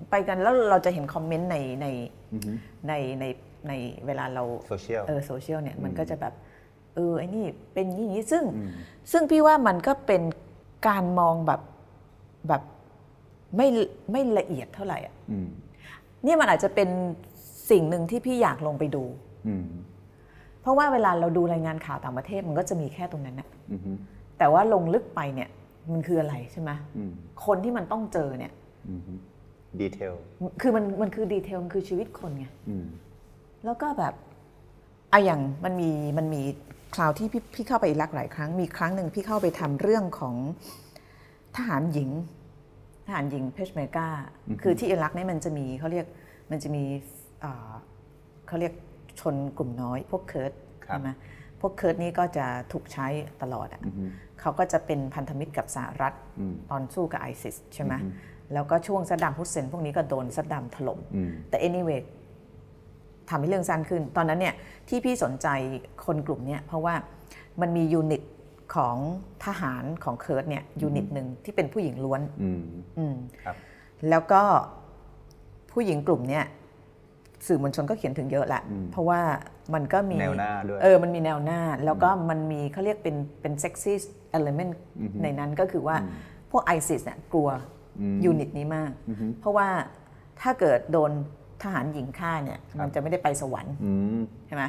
[0.10, 1.88] ไปกันแล้วเราจะเห็นคอมเมนต์ในใน
[2.34, 2.52] อือฮึ
[2.88, 3.26] ในใน
[3.67, 3.73] ใน
[4.06, 6.34] เวลาเราโซเชียลเออโซเชียลเนี่ยมันก็จะแบบ
[6.95, 8.69] เออไอ้นี่เป็นอย่างนี้อย่างนี้ซึ่งอืม
[9.12, 10.21] ซึ่งพี่ว่ามันก็เป็น
[10.88, 11.62] การมองแบบ
[12.48, 12.62] แบบ
[13.58, 13.68] ไม่
[14.12, 15.48] ไม่ละเอียดเท่าไหร่อะอืม
[16.24, 16.90] เนี่ยมันอาจจะเป็น
[17.70, 19.04] สิ่งหนึ่งที่พี่อยากลงไปดู
[19.48, 19.66] อืม
[20.62, 23.92] เพราะว่าเวลาเราดูรายงานข่าวต่างประเทศมันก็จะมีแค่ตรงนั้นนะอือฮึ
[24.38, 25.50] แต่ว่าลงลึกไปเนี่ย
[25.92, 27.12] มันคืออะไรใช่ไหมอืม
[27.46, 28.54] คนที่มันต้องเจอเนี่ย
[28.90, 29.14] อือฮึ
[29.80, 30.14] ดีเทล
[30.62, 32.86] คือมันมันคือดีเทลมันคือชีวิตคนไงอืม
[33.66, 34.14] แล้วก็แบบ
[35.14, 36.42] อะอย่างมันมีมันมี
[36.96, 40.36] คราวที่พี่พี่เข้าไปอิรักหลายครั้ง มีครั้งหนึ่งพี่เข้าไปทำเรื่องของ
[41.58, 42.10] ทหารหญิง
[43.06, 44.08] ทหารหญิงเพชเมอร์กา
[44.62, 46.06] คือที่อิรักเนี่ยมันจะมีเขาเรียก
[46.52, 46.84] มันจะมี
[47.44, 47.74] อ่า
[48.48, 48.74] เขาเรียก
[49.20, 50.52] ชนกลุ่มน้อย พวกเคิร์ด
[50.86, 51.10] ครับใช่ไหม
[51.62, 53.08] พวกเคิร์ดนี่ก็จะถูกใช้
[53.42, 54.06] ตลอดอะอือฮึ
[54.42, 58.10] เขาก็จะเป็นพันธมิตรกับสหรัฐอืมตอนสู้กับไอซิสใช่ไหมอือฮึ
[58.54, 62.02] แล้วก็ช่วงซัดดัมฮุสเซนพวกนี้ก็โดนซัดดัมถล่มอืมแต่ anyway
[63.30, 64.56] ทำให้เรื่องสั้นขึ้น ตอนนั้นเนี่ย
[64.89, 65.48] ที่พี่สนใจ
[66.06, 66.96] คนกลุ่มเนี้ยเพราะว่า
[67.62, 68.22] มันมี unit
[68.76, 68.96] ของ
[69.46, 72.64] ทหารของเคิร์ดเนี่ย unit หนึ่งที่เป็นผู้หญิงล้วนอืม
[72.98, 73.56] อืมครับ
[74.10, 74.42] แล้วก็
[75.72, 76.46] ผู้หญิงกลุ่มเนี้ย
[77.48, 79.22] สื่อมวลชนก็เขียนถึงเยอะแหละ เพราะว่า
[79.74, 84.78] มันก็มีแนวหน้าด้วยเออมันมีแนวหน้า แล้วก็มันมีเขาเรียกเป็นเป็น sexy element
[85.24, 85.96] ในนั้นก็คือว่า
[86.52, 87.50] พวกไอซิสเนี่ยกลัว
[88.00, 88.92] อืม unit นี้มาก
[89.40, 89.68] เพราะว่า
[90.42, 91.12] ถ้าเกิดโดน
[91.64, 94.64] ทหารหญิงฆ่าเนี่ยมันจะไม่ได้ไปสวรรค์อืมใช่ไหม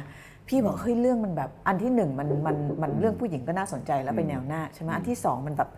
[0.47, 5.69] พี่บอกเฮ้ยเรื่องมันแบบอันที่หนึ่งมันมันมันเรื่องผู้หญิงก็น่าสนใจแล้วไปแนวหน้าใช่ไหมอันที่สองมันแบบ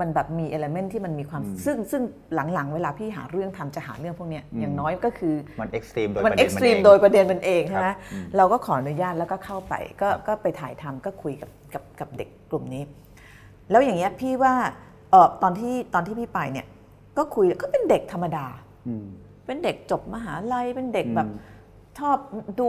[0.00, 2.02] มันแบบมี element ที่มันมีความซึ่งซึ่ง
[2.54, 12.82] หลังๆ เวลาพี่หาเรื่องทำจะหาเรื่องพวกเนี้ยอย่างน้อยก็คือมัน extreme โดยประเด็นมันเอง มัน extreme โดยประเด็นมันเองใช่ไหมครับอืมเราก็ขออนุญาตแล้วก็เข้าไปก็ก็ไปถ่ายทำก็คุยกับกับกับเด็กกลุ่มนี้
[13.70, 14.54] แล้วอย่างเงี้ยพี่ว่า
[15.10, 16.66] เออตอนที่ตอนที่พี่ไปเนี่ย
[17.18, 18.46] ก็คุยก็เป็นเด็กธรรมดา
[18.88, 19.06] อืม
[19.46, 21.28] เป็นเด็กจบมหาลัยเป็นเด็กอืมแบบ
[21.98, 22.18] ชอบ
[22.60, 22.68] ดู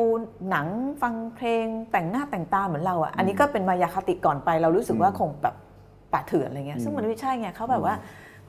[0.49, 0.67] หนัง
[1.01, 5.55] ฟังเพลงแต่งหน้าแต่งตาเหมือนเราอะอันนี้ก็เป็นมายาคติก่อนไป เรารู้สึกว่าคงแบบ
[6.13, 7.95] ป่าเถื่อนอะไรเงี้ยซึ่งมันไม่ใช่ไงเขาแบบว่า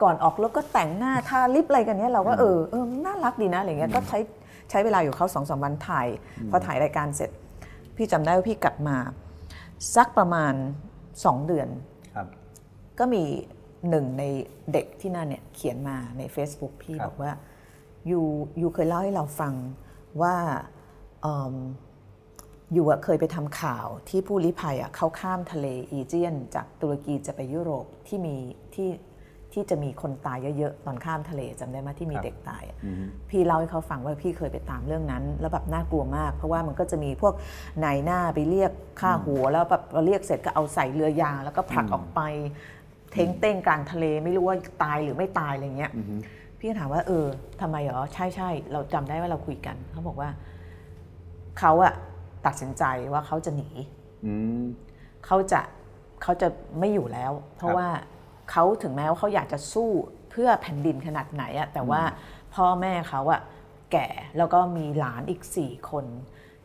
[0.03, 4.19] ก่อนออกรถก็แต่งหน้าทาลิปอะไรกันเนี้ยเราก็เออเออน่ารักดีนะอะไรเงี้ยก็ใช้
[4.69, 6.07] ใช้เวลาอยู่เขาสองสามวันถ่าย
[6.49, 7.29] พอถ่ายรายการเสร็จ
[7.95, 8.97] พี่จำได้ว่าพี่กลับมา
[9.95, 10.53] สักประมาณ
[11.25, 11.67] สองเดือน
[12.15, 12.27] ครับ
[12.99, 13.23] ก็มี
[13.89, 14.23] หนึ่งใน
[14.73, 17.31] เด็กที่นั่นเนี่ยเขียนมาใน Facebook พี่ครับบอกว่า
[18.11, 18.21] ยู
[18.61, 19.53] ยูเคยเล่าให้เราฟัง
[20.21, 20.35] ว่า
[21.25, 21.55] อืม
[22.75, 28.35] ยูอะเคยไปทำข่าวที่ผู้ลี้ภัยอะเขาข้ามทะเลอีเจียน จากตุรกีจะไปยุโรปที่มี
[28.75, 28.89] ที่
[29.53, 37.33] ที่จะมีคนตายเยอะๆตอนข้ามทะเลจำได้ไหมที่มีครับเด็กตายอะอืมพี่เล่าให้เขาฟังว่าพี่เคยไปตามเรื่องนั้น แล้วแบบน่ากลัวมาก เพราะว่ามันก็จะมีพวก
[37.83, 42.21] นายหน้าไปเรียกค่าหัว แล้วแบบเรียกเสร็จก็เอาใส่เรือยาง แล้วก็ผลักออกไป
[43.11, 45.91] เท้งเต้งกลางทะเลไม่รู้ว่าตายหรือไม่ตายอะไรเงี้ย
[46.59, 47.25] พี่ก็ถามว่าเออ
[47.61, 50.29] ทำไมเหรอใช่ใช่เราจำได้ว่าเราคุยกันเขาบอกว่า
[51.59, 51.93] เขาอะ
[52.45, 53.69] ตัดสินใจว่าเขาจะหนี
[54.25, 54.63] อืม
[55.25, 55.61] เขาจะ
[56.23, 56.47] เขาจะ
[56.79, 57.87] ไม่อยู่แล้ว เพราะว่า
[58.51, 59.89] เขาถึงแม้ว่าเขาอยากจะสู้
[60.31, 62.01] เพื่อแผ่นดินขนาดไหนอะแต่ว่า
[62.55, 63.41] พ่อแม่เขาอะ
[63.91, 66.05] แก่แล้วก็มีหลานอีกสี่คน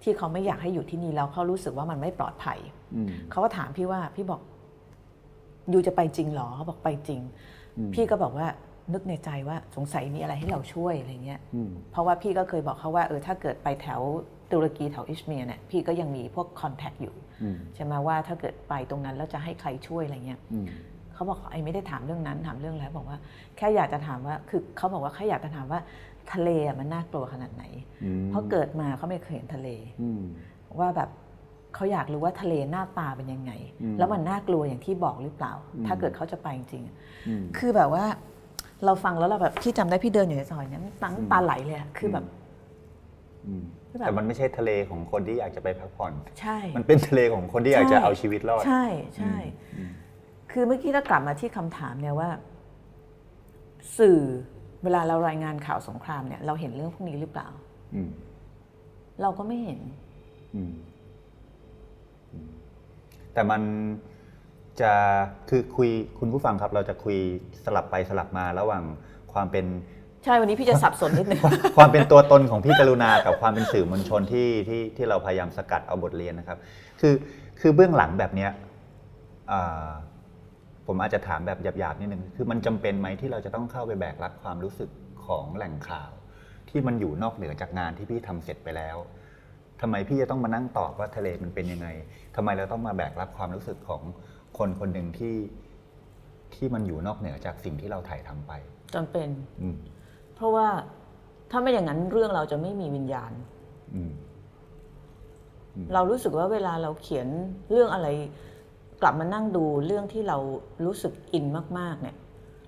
[0.03, 2.59] ที่เขาไม่อยากให้อยู่ที่นี่แล้วเขารู้สึกว่ามันไม่ปลอดภัย
[2.95, 4.41] อืมเขาก็ถามพี่ว่าพี่บอก
[5.73, 7.21] ยูจะไปจริงเหรอเขาบอกไปจริง
[7.95, 8.47] พี่ก็บอกว่า
[8.93, 14.01] นึกในใจว่าสงสัยมีอะไรให้เราช่วยอะไรเงี้ยอืมเพราะว่าพี่ก็เคยบอกเขาว่าเออถ้าเกิดไปแถว
[14.53, 20.67] ตุรกีแถวอิสเมียร์เนี่ยพี่ก็ยังมีพวกคอนแทคอยู่อืมใช่ไหมว่าถ้าเกิดไปตรงนั้นแล้วจะให้ใครช่วยอะไรเงี้ยอืม
[21.15, 23.19] เขาบอกไอ้ไม่ได้ถามเรื่องนั้นถามเรื่องแล้วบอกว่า
[23.57, 25.81] แค่อยากจะถามว่าคือเขาบอกว่าแค่อยากจะถามว่า
[26.33, 27.65] ทะเลอะมันน่ากลัวขนาดไหน
[28.05, 29.69] อืมเพราะเกิดมาเขาไม่เคยเห็นทะเล
[30.03, 30.23] อืม
[30.81, 31.11] ว่าแบบ
[31.75, 36.95] เขาอยากรู้ว่าทะเลหน้าตาเป็นยังไงอืมแล้วมันน่ากลัวอย่างที่บอกหรือเปล่าอืมถ้าเกิดเขาจะไปจริงๆอะ
[37.29, 38.05] อืมคือแบบว่า
[38.85, 42.25] เราฟังแล้วเราแบบพี่จำได้พี่เดินอยู่ในซอยเนี่ยตั้งตาไหลเลยอะคือแบบ
[43.47, 48.85] อืมคือแบบแต่มันไม่ใช่ทะเลของคนที่อยากจะไปพักผ่อน ใช่ มันเป็นทะเลของคนที่อยากจะใช่เอาชีวิตรอด ใช่
[49.17, 49.35] ใช่
[49.77, 49.91] อืม
[50.53, 52.29] คือเมื่อกี้ถ้ากลับมาที่คำถามเนี่ยว่า
[53.99, 54.19] สื่อ
[54.83, 57.49] เวลาเรารายงานข่าวสงครามเนี่ย เราเห็นเรื่องพวกนี้หรือเปล่า
[57.95, 58.11] อืม
[59.23, 59.81] เราก็ไม่เห็น
[60.55, 60.73] อืม
[62.33, 62.49] อืม
[63.33, 63.63] แต่มัน
[64.81, 64.93] จะ
[65.49, 67.17] คือคุยคุณผู้ฟังครับ เราจะคุย
[67.65, 68.83] สลับไปสลับมาระหว่าง
[69.33, 69.65] ความเป็น
[70.25, 71.41] ใช่วันนี้พี่จะสับสนนิดนึง
[71.77, 76.59] ความเป็นตัวตนของพี่กรุณากับความเป็นสื่อมวลชนที่ที่ที่เราพยายามสกัดเอาบทเรียนนะครับ
[77.01, 77.15] คือ
[77.61, 78.51] คือเบื้องหลังแบบเนี้ย
[79.53, 79.89] อ่า
[80.87, 84.91] ผมอาจจะถามแบบหยาบๆนิดนึงคือมันจำเป็นไหมที่เราจะต้องเข้าไปแบกรับความรู้สึก
[85.27, 86.11] ของแหล่งข่าว
[86.71, 88.97] ที่มันอยู่นอกเหนือจากงานที่พี่ทำเสร็จไปแล้ว
[89.81, 91.89] ทำไมพี่จะต้องมานั่งตอบว่าทะเลมันเป็นยังไง
[92.37, 94.03] ทำไมเราต้องมาแบกรับความรู้สึกของ
[94.59, 95.37] คนคนหนึ่งที่
[96.55, 98.53] ที่มันอยู่นอกเหนือจากสิ่งที่เราถ่ายทำไป
[98.95, 99.29] จำเป็น
[99.63, 99.77] อืม
[100.35, 100.69] เพราะว่า
[101.51, 103.33] ถ้าไม่อย่างนั้นเรื่องเราจะไม่มีวิญญาณ
[103.95, 104.11] อืม
[105.95, 107.29] เรารู้สึกว่าเวลาเราเขียน
[107.71, 108.09] เรื่องอะไร
[109.03, 110.39] กลับมานั่งดูเรื่องที่เรา
[110.85, 111.45] รู้สึกอิน
[111.79, 112.17] มาก ๆ เนี่ย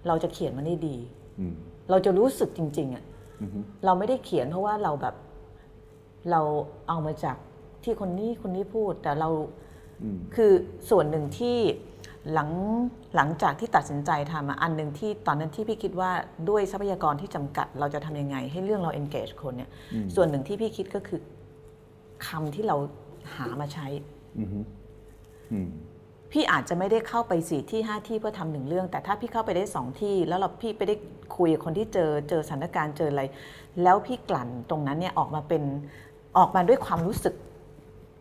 [0.06, 0.96] เราจะเขียนมันได้ดี
[1.40, 1.54] อืม
[1.90, 3.04] เราจะรู้สึกจริง ๆอะ
[3.40, 3.50] อืม
[3.84, 5.14] เราไม่ได้เขียนเพราะว่าเราแบบ
[6.30, 6.40] เรา
[6.88, 7.36] เอามาจาก
[7.84, 9.65] ที่คนนี้คนนี้พูด แต่เราอืม
[10.34, 10.52] คือ
[10.90, 11.58] ส่วนหนึ่งที่
[12.32, 12.50] หลัง
[13.16, 16.10] หลังจากที่ตัดสินใจทำอะอันหนึ่งที่ตอนนั้นที่พี่คิดว่า
[16.48, 19.70] ด้วยทรัพยากรที่จำกัด เราจะทำยังไงให้เรื่องเรา engage คนเนี่ย
[20.14, 21.20] ส่วนหนึ่งที่พี่คิดก็คือ
[22.26, 22.76] คำที่เรา
[23.34, 23.86] หามาใช้
[24.38, 24.48] อืม
[25.52, 25.68] อืม
[26.32, 30.94] พี่อาจจะไม่ได้เข้าไปสี่ที่ห้าที่เพื่อทำหนึ่งเรื่อง แต่ถ้าพี่เข้าไปได้สองที่ แล้วเราพี่ไปได้
[31.36, 33.22] คุยกับคนที่เจอเจอสถานการณ์เจออะไร
[33.82, 35.62] แล้วพี่กลั่นตรงนั้นเนี่ยออกมาเป็น
[36.38, 37.34] ออกมาด้วยความรู้สึก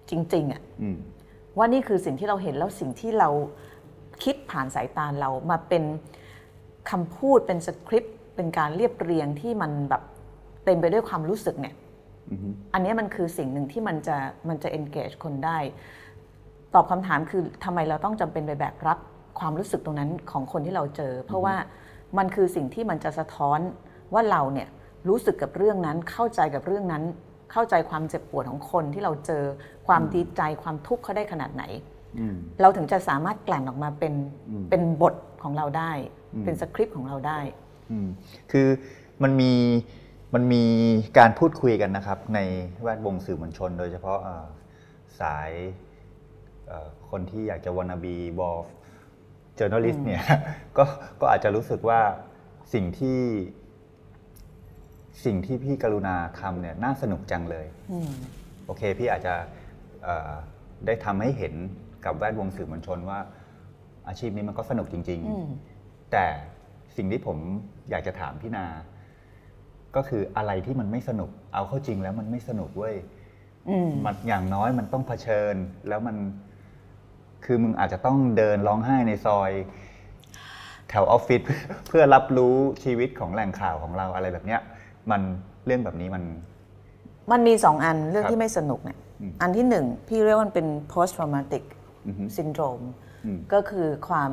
[0.09, 0.97] จริง ๆอะอืม
[1.57, 3.29] ว่านี่คือสิ่งที่เราเห็นแล้วสิ่งที่เรา
[4.23, 5.83] คิดผ่านสายตาเรามาเป็น
[6.89, 10.03] คำพูดเป็นสคริปต์เป็นการเรียบเรียงที่มันแบบ
[10.65, 11.75] เต็มไปด้วยความรู้สึกเนี่ย
[12.31, 14.17] อืมอันเนี้ยมันคือสิ่งหนึ่งที่มันจะ
[14.49, 15.57] มันจะ engage คนได้
[16.73, 18.97] ตอบคำถามคือทำไมเราต้องจำเป็นไปแบกรับ
[19.39, 21.55] ความรู้สึกตรงนั้นของคนที่เราเจอ เพราะว่า
[22.17, 23.59] มันคือสิ่งที่มันจะสะท้อน
[24.13, 24.67] ว่าเราเนี่ย
[25.09, 27.03] รู้สึกกับเรื่องนั้นเข้าใจกับเรื่องนั้น
[27.51, 29.43] เข้าใจความเจ็บปวดของคนที่เราเจอ
[29.87, 31.63] ความดีใจความทุกข์เขาได้ขนาดไหน
[32.19, 34.13] อืมเราถึงจะสามารถกลั่นออกมาเป็น
[34.49, 35.91] อืมเป็นบทของเราได้
[36.33, 37.39] อืมเป็นสคริปต์ของเราได้
[37.91, 38.07] อืม
[38.51, 38.67] คือ
[39.23, 39.53] มันมี
[40.33, 40.63] มันมี
[41.17, 42.39] การพูดคุยกันนะครับ ใน
[42.83, 44.45] แวดวงสื่อมวลชน โดยเฉพาะเอ่อ
[45.19, 45.51] สาย
[46.67, 48.49] เอ่อคนที่อยากจะว a น n บีบอ
[49.59, 50.23] journalist เนี่ย
[50.77, 50.83] ก็
[51.21, 51.99] ก็อาจจะรู้สึกว่า
[52.73, 53.19] สิ่งที่
[55.23, 58.11] สิ่งที่พี่กรุณาทำเนี่ยน่าสนุกจังเลยอืม
[58.65, 59.33] โอเค พี่อาจจะ
[60.03, 60.31] เอ่อ
[60.85, 61.53] ได้ทำให้เห็น
[62.05, 63.19] กับแวดวงสื่อมวลชนว่า
[64.07, 66.25] อาชีพนี้มันก็สนุกจริงอืมๆแต่
[66.97, 67.37] สิ่งที่ผม
[67.89, 68.65] อยากจะถามพี่นา
[69.95, 72.95] ก็คืออะไรที่มันไม่สนุก เอาเข้าจริงแล้วมันไม่สนุกเว้ย
[73.69, 75.55] อืมมันอย่างน้อยมันต้องเผชิญ
[75.87, 76.15] แล้วมัน
[77.45, 79.51] คือมึงอาจจะต้องเดินร้องไห้ในซอย
[80.89, 81.41] แถวออฟฟิศ
[81.87, 84.61] เพื่อรับรู้ชีวิตของแหล่งข่าวของเราอะไรแบบเนี้ย
[85.11, 85.21] มัน
[85.65, 86.23] เรื่องแบบนี้มัน
[87.31, 91.63] มันมีสองอันเรื่องครับที่ไม่สนุกเนี่ยอืมอันที่หนึ่งพี่เรียกว่ามันเป็น post traumatic
[92.07, 92.85] อือฮึ syndrome
[93.25, 94.31] อืมก็คือความ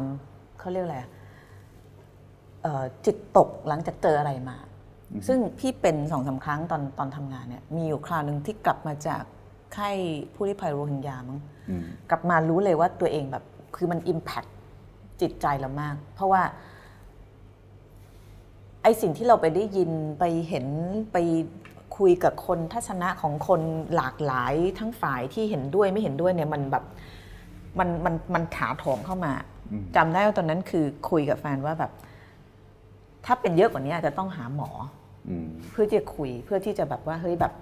[0.58, 1.10] เขาเรียกอะไรอะ
[2.62, 4.56] เอ่อจิตตกหลังจากเจออะไรมา
[5.28, 9.22] ซึ่งพี่เป็นสองสาครั้งตอนตอนทำงานเนี่ยมีอยู่คราวหนึ่งที่กลับมาจาก
[9.76, 9.96] ค่าย
[10.34, 11.38] ผู้ลี้ภัยโรฮิงญามั้ง
[11.70, 13.44] อืมกลับมารู้เลยว่าตัวเองแบบ
[13.76, 14.50] คือมัน impact
[15.20, 16.42] จิตใจเรามาก เพราะว่า
[18.82, 20.66] ไอสิ่งที่เราไปได้ยินไปเห็น
[21.12, 21.16] ไป
[21.98, 23.60] คุยกับคนทัศนะของคน
[23.96, 26.84] หลากหลายทั้งฝ่ายที่เห็นด้วยไม่เห็นด้วยเนี่ยมันแบบ
[27.78, 29.32] มันมันมันถาโถมเข้ามา
[29.70, 31.92] อืมจำได้ว่าตอนนั้นคือคุยกับแฟนว่าแบบ
[33.26, 34.68] ถ้าเป็นเยอะกว่านี้อาจจะต้องหาหมอ
[35.28, 37.52] อืมเพื่อที่จะคุยเพื่อที่จะแบบว่าเฮ้ยแบบ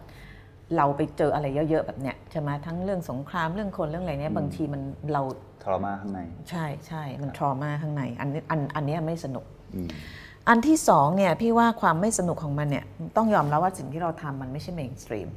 [0.76, 5.22] เราไปเจออะไรเยอะๆแบบเนี้ยใช่ไหมทั้งเรื่องสงครามเรื่องคนเรื่องอะไรเนี้ยบางทีมันเรา
[5.62, 9.44] ทรมานข้างใน ใช่ใช่มันทรมาข้างใน อันนี้อันอันเนี้ยไม่สนุก
[10.40, 12.84] อืมอันที่สองเนี่ยพี่ว่าความไม่สนุกของมันเนี่ย
[13.16, 15.28] ต้องยอมรับว่าสิ่งที่เราทำมันไม่ใช่เมนสตรีม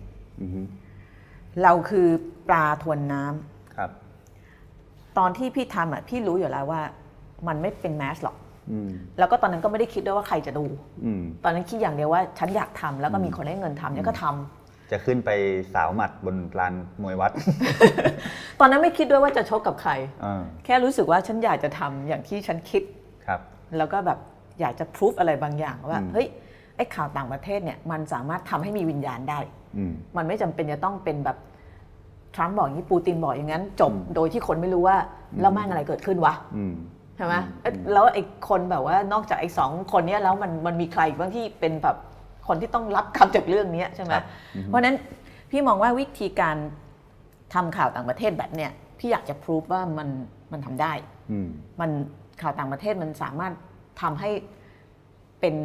[0.42, 0.62] อือฮึ
[1.64, 2.08] เราคือ
[2.48, 3.90] ปลาทวนน้ำครับ
[5.18, 6.82] ตอนที่พี่ทำอะพี่รู้อยู่แล้วว่า
[7.48, 8.38] มันไม่เป็นแมสหรอก
[8.72, 8.90] อืม
[9.20, 10.66] แล้วก็ตอนนั้นก็ไม่ได้คิดด้วยว่าใครจะดู
[11.06, 15.30] อืมตอนนั้นคิดอย่างเดียวว่าฉันอยากทำแล้วก็มีคนให้เงินทำเนี่ยก็ทำจะขึ้นไป
[15.74, 17.32] สาวหมัดบนลานมวยวัด
[18.60, 19.92] ตอนนั้นไม่คิดด้วยว่าจะชกกับใคร
[20.26, 22.84] อ่าแค่รู้สึกว่าฉันอยากจะทำอย่างที่ฉันคิด
[23.28, 23.40] ครับ
[23.78, 24.20] แล้วก็แบบ
[24.60, 26.28] อยากจะพิสูจอะไรบางอย่างว่าอืมเฮ้ย
[26.76, 29.40] ไอ้ข่าวต่างประเทศเนี่ยมันสามารถทำให้มีวิญญาณได้
[29.78, 31.38] อืมมันไม่จำเป็นจะต้องเป็นแบบ
[32.36, 34.98] ทรัมป์บอกอย่างนี้ปูตินบอกอย่างนั้นจบโดยที่คนไม่รู้ว่า
[35.42, 36.74] แล้วแม่งอะไรเกิดขึ้นวะอืม
[37.16, 41.98] ใช่ไหมเอ๊ะแล้วไอ้คนแบบว่านอกจากไอ้สองคนเนี้ยแล้วมันมันมีใครอีกบ้างที่เป็นแบบ
[42.48, 44.24] คนที่ต้องรับคำจากเรื่องเนี้ยใช่ไหมครับ
[44.66, 44.96] เพราะฉะนั้น
[45.52, 46.56] พี่มองว่าวิธีการ
[47.54, 50.08] ทำข่าวต่างประเทศแบบเนี้ยพี่อยากจะพิสูจว่ามัน
[50.52, 50.94] มันทำได้
[51.32, 51.48] อืม
[51.82, 51.90] มัน
[52.42, 53.54] ข่าวต่างประเทศมันสามารถ
[54.02, 54.30] ทำให้
[55.40, 55.56] เป็น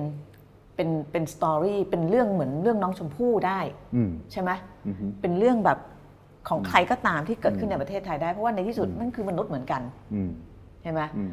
[0.74, 3.60] เป็นเป็นสตอรี่เป็นเรื่องเหมือนเรื่องน้องชมพู่ได้
[3.94, 4.50] อืมใช่ไหม
[4.86, 5.78] อือฮึเป็นเรื่องแบบ
[6.48, 9.82] ของใครก็ตามที่เกิดขึ้นในประเทศไทยได้เพราะว่าในที่สุดมันคือมนุษย์เหมือนกัน
[10.14, 10.30] อืม
[10.82, 11.32] ใช่ไหมอืม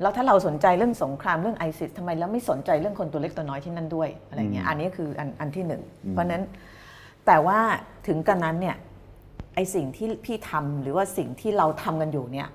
[0.00, 6.42] แล้วถ้าเราสนใจเรื่องสงครามเรื่องไอซิสทำไมเราไม่สนใจเรื่องคนตัวเล็กตัวน้อยที่นั่นด้วยอะไรเงี้ยอันนี้คืออันอันที่หนึ่งเพราะฉะนั้น
[7.26, 7.58] แต่ว่า
[8.06, 8.76] ถึงกันนั้นเนี่ย
[9.54, 12.48] ไอสิ่งที่พี่ทำหรือว่าสิ่งที่เราทำกันอยู่เนี่ย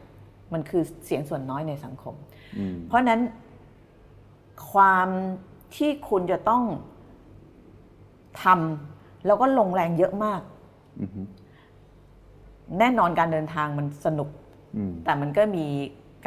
[0.53, 2.15] มันคือเสียงส่วนน้อยในสังคม
[2.57, 3.21] อืมเพราะฉะนั้น
[4.69, 5.07] ความ
[5.75, 6.63] ที่คุณจะต้อง
[8.43, 10.41] ทำแล้วก็ลงแรงเยอะมาก
[11.01, 11.21] อือฮึ
[12.79, 14.29] แน่นอนการเดินทางมันสนุก
[14.77, 15.65] อืมแต่มันก็มี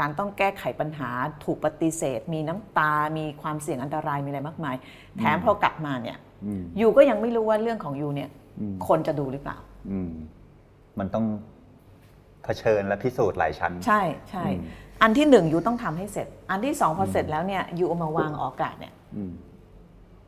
[0.01, 1.11] การต้องแก้ไขปัญหา
[1.45, 4.77] ถูกปฏิเสธ มีน้ำตา มีความเสี่ยงอันตรายมีอะไรมากมาย
[5.19, 9.59] แถมพอกลับมาเนี่ยอืมยูก็ยังไม่รู้ว่าเรื่องของยูเนี่ยอืมคนจะดูหรือเปล่า
[9.91, 10.11] อืม
[10.99, 11.27] มันต้อง
[12.45, 14.63] เผชิญและพิสูจน์หลายชั้น ใช่ใช่อืม
[15.03, 19.33] อันที่หนึ่งยูต้องทำให้เสร็จ อันที่สองพอเสร็จแล้วเนี่ยยูเอามาวางออกอากาศเนี่ยอืม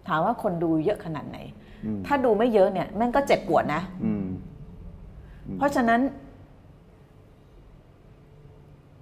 [0.08, 1.38] ถามว่าคนดูเยอะขนาดไหน
[1.84, 4.26] อืมถ้าดูไม่เยอะเนี่ยแม่งก็เจ็บปวดนะอืม
[5.58, 6.00] เพราะฉะนั้น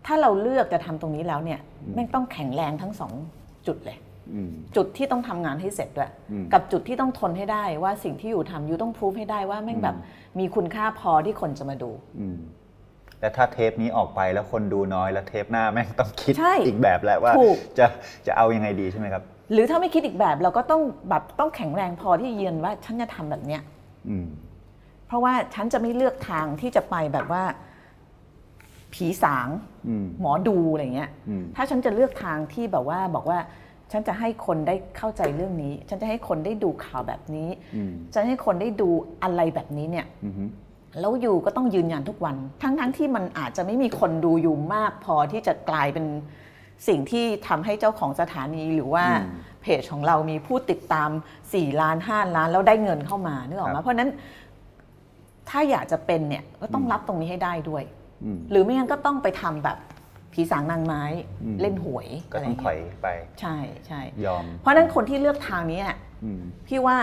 [0.07, 1.61] ถ้าเราเลือกจะทำตรงนี้แล้วเนี่ย
[1.95, 3.13] แม่งต้องแข็งแรงทั้งสอง
[3.67, 3.99] จุดเลย
[4.35, 9.97] อืมจุดที่ต้องทำงานให้เสร็จด้วยอืมกับจุดที่ต้องทนให้ได้ว่าสิ่งที่อยู่ทำอยู่ต้องพูฟให้ได้ว่าแม่งแบบ
[10.39, 12.39] มีคุณค่าพอที่คนจะมาดูอืม
[13.25, 17.87] แล้วถ้าเทปนี้ออกไปแล้วคนดูน้อยแล้วเทปหน้าแม่งต้องคิดใช่อีกแบบแหละว่าถูกจะ
[18.27, 23.63] จะเอายังไงดีใช่ไหมครับ หรือถ้าไม่คิดอีกแบบเราก็ต้องแบบต้องแข็งแรงพอที่ยืนว่าฉันจะทำแบบเนี้ย
[24.09, 24.27] อืม
[25.07, 27.43] เพราะว่าฉันจะไม่เลือกทางที่จะไปแบบว่า
[28.95, 29.49] ผีสาง
[29.89, 33.39] อืมหมอดูอะไรเงี้ยอืมถ้าฉันจะเลือกทางที่แบบว่าบอกว่า
[33.93, 38.89] ฉันจะให้คนได้เข้าใจเรื่องนี้ ฉันจะให้คนได้ดูข่าวแบบนี้อืมฉันให้คนได้ดู
[39.23, 40.35] อะไรแบบนี้เนี่ยอืม
[41.01, 46.07] แล้วอยู่ก็ต้องยืนยันทุกวัน ทั้งทั้งที่มันอาจจะไม่มีคนดูอยู่มากพอที่จะกลายเป็น
[46.89, 49.05] สิ่งที่ทำให้เจ้าของสถานีหรือว่า
[49.63, 51.11] เพจของเรามีผู้ติดตาม
[51.45, 54.11] 4 ล้าน 5 ล้าน แล้วได้เงินเข้ามานึกออกไหมเพราะฉะนั้น
[55.49, 57.85] ถ้าอยากจะเป็นเนี่ยก็ต้องรับตรงนี้ให้ได้ด้วย
[58.25, 59.79] อืมหรือไม่งั้นก็ต้องไปทำแบบ
[60.33, 61.03] ผีสางนางไม้
[61.45, 63.09] อืมเล่นหวยก็อะไรต้องถอยเงี้ยไป
[63.41, 66.97] ใช่ใช่ยอม เพราะฉะนั้นคนที่เลือกทางนี้อะอืมพี่ว่า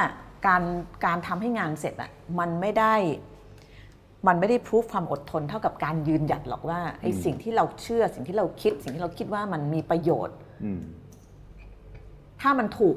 [0.47, 0.63] การ
[1.05, 2.95] การทำให้งานเสร็จอะมันไม่ได้
[4.27, 10.81] มันไม่ได้พิสูจความอดทนเท่ากับการยืนหยัดหรอกว่าไอ้อืมสิ่งที่เราเชื่อสิ่งที่เราคิด สิ่งที่เราคิดว่ามันมีประโยชน์อืม
[12.41, 12.95] ถ้ามันถูก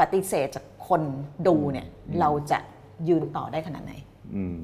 [0.00, 1.02] ปฏิเสธจากคน
[1.46, 1.86] ดูเนี่ย
[2.20, 2.58] เราจะ
[3.08, 3.92] ยืนต่อได้ขนาดไหน
[4.36, 4.58] อืม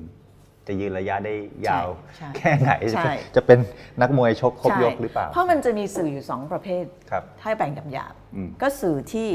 [0.66, 1.34] จะยืนระยะได้
[1.66, 3.58] ยาวใช่แค่ไหนใช่จะเป็น
[4.00, 9.30] นักมวยชกครบใช่ยกหรือเปล่า เพราะมันจะมีสื่ออยู่สองประเภทครับถ้าแบ่งหยาบอืมๆก็สื่อที่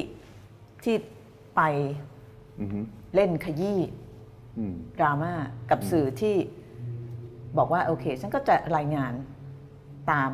[0.84, 0.96] ที่
[1.56, 1.62] ไป
[2.60, 3.80] อืมเล่นขยี้
[4.58, 5.34] อืมดราม่า
[5.70, 6.36] กับสื่อที่
[7.58, 9.14] บอกว่าโอเค ฉันก็จะรายงาน
[10.12, 10.32] ตาม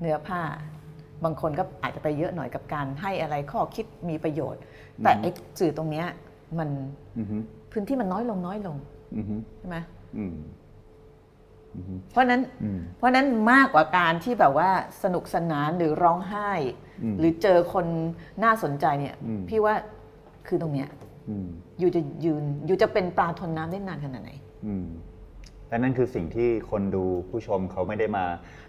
[0.00, 0.42] เนื้อผ้า
[1.24, 4.60] บางคนก็อาจจะไปเยอะหน่อยกับการให้อะไรข้อคิดมีประโยชน์
[5.02, 6.06] แต่ไอ้สื่อตรงเนี้ย
[6.58, 6.68] มัน
[7.18, 7.26] อืม
[7.72, 8.76] พื้นที่มันน้อยลงน้อยลง
[9.14, 9.24] อืม
[9.58, 9.76] ใช่ไหม
[10.16, 10.36] อืม
[12.10, 14.70] เพราะฉะนั้นอืมเพราะฉะนั้นมากกว่าการที่แบบว่า
[15.02, 16.50] สนุกสนานหรือร้องไห้
[17.02, 17.86] อืมหรือเจอคน
[18.44, 19.74] น่าสนใจเนี่ยอืมพี่ว่า
[20.46, 20.88] คือตรงเนี้ย
[21.28, 21.46] อืม
[21.78, 24.30] อยู่จะยืนอยู่จะเป็นปลาทนน้ำได้นานขนาดไหน
[24.66, 24.86] อืม
[25.68, 28.24] และนั่นคือสิ่งที่คนดูผู้ชมเขาไม่ได้มา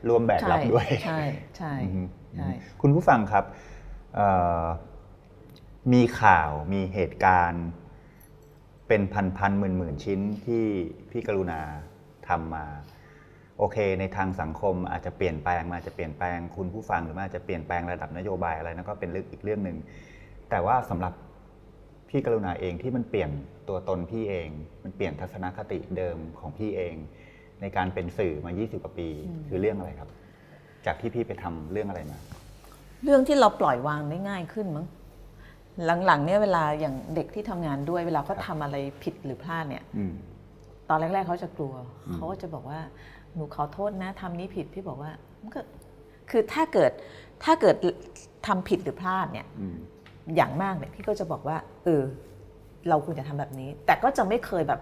[0.07, 1.21] ร่วมแบกรับใช่ด้วย ใช่
[1.57, 2.49] ใช่อืมใช่
[2.81, 3.45] คุณผู้ฟังครับ
[4.15, 4.27] เอ่
[4.61, 4.65] อ
[5.93, 7.65] มีข่าวมีเหตุการณ์
[8.87, 10.65] เป็นพันพันหมื่นหมื่นชิ้นที่
[11.11, 11.61] พี่กรุณา
[12.27, 12.65] ทำมา
[13.57, 19.77] โอเค ในทางสังคมอาจจะเปลี่ยนแปลงมาอาจจะเปลี่ยนแปลงคุณผู้ฟังหรือมันอาจจะเปลี่ยนแปลงระดับนโยบายอะไรนั่นก็เป็นเรื่องอีกเรื่องหนึ่ง
[20.49, 21.13] แต่ว่าสำหรับ
[22.09, 23.29] พี่กรุณาเองที่มันเปลี่ยน
[23.69, 24.49] ตัวตนพี่เอง
[24.83, 26.95] มันเปลี่ยนทัศนคติเดิมของพี่เอง
[27.61, 29.09] ในการเป็นสื่อมา 20 กว่าปี
[29.49, 30.09] คือเรื่องอะไรครับ
[30.85, 32.19] จากที่พี่ไปทำเรื่องอะไรมา
[33.03, 34.87] เรื่องที่เราปล่อยวางได้ง่ายขึ้นมั้ง
[36.05, 40.13] หลังๆ เนี่ยเวลาอย่างเด็กที่ทำงานด้วยเวลาเขาทำอะไรผิดหรือพลาดเนี่ยอืม
[40.89, 41.73] ตอนแรก ๆเขาจะกลัว
[42.13, 42.79] เขาก็จะบอกว่า
[43.33, 45.11] หนูขอโทษนะทำนี้ผิดพี่บอกว่า
[45.41, 45.61] มันก็
[46.29, 46.91] คือถ้าเกิด
[47.43, 47.75] ถ้าเกิด
[48.47, 49.77] ทำผิดหรือพลาดเนี่ยอืม
[50.35, 52.03] อย่างมากเนี่ยพี่ก็จะบอกว่า เออ
[52.89, 54.81] เราควรจะทำแบบนี้ แต่ก็จะไม่เคยแบบ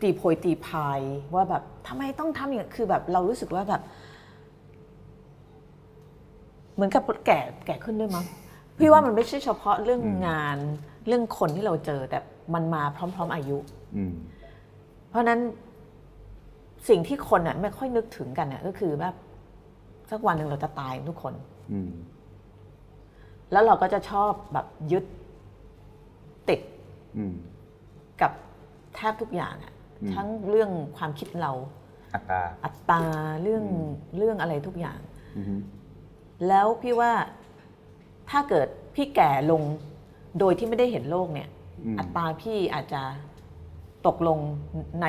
[0.00, 1.00] ตีโพยตีพาย
[1.34, 3.82] ว่าแบบทำไมต้องทำอย่างนั้นคือแบบเรารู้สึกว่าแบบ
[6.74, 8.24] เหมือนกับแก่แก่ขึ้นด้วยมั้ง
[8.78, 10.58] พี่ว่ามันไม่ใช่เฉพาะเรื่องงาน
[11.06, 12.18] เรื่องคนที่เราเจอแต่
[12.54, 13.58] มันมาพร้อม ๆ อายุ
[13.96, 14.14] อืม
[15.08, 15.40] เพราะฉะนั้น
[16.88, 19.14] สิ่งที่คนอะไม่ค่อยนึกถึงกันอะก็คือแบบ
[20.10, 21.34] สักวันหนึ่งเราจะตายทุกคน
[21.72, 21.92] อืม
[23.52, 25.04] แล้วเราก็จะชอบแบบยึด
[26.48, 26.75] ติดอืม
[28.20, 28.32] กับ
[28.94, 31.52] แทบทุกอย่างอะอืมทั้งเรื่องความคิดเรา
[32.14, 33.02] อัตราอัตรา
[33.42, 33.64] เรื่อง
[34.16, 35.00] เรื่องอะไรทุกอย่าง
[35.36, 35.60] อืม
[36.48, 37.12] แล้วพี่ว่า
[38.30, 39.62] ถ้าเกิดพี่แก่ลง
[40.38, 41.48] โดยที่ไม่ได้เห็นโลกเนี่ย
[41.84, 43.02] อืมอัตราพี่อาจจะ
[44.06, 44.38] ตกลง
[45.02, 45.06] ใน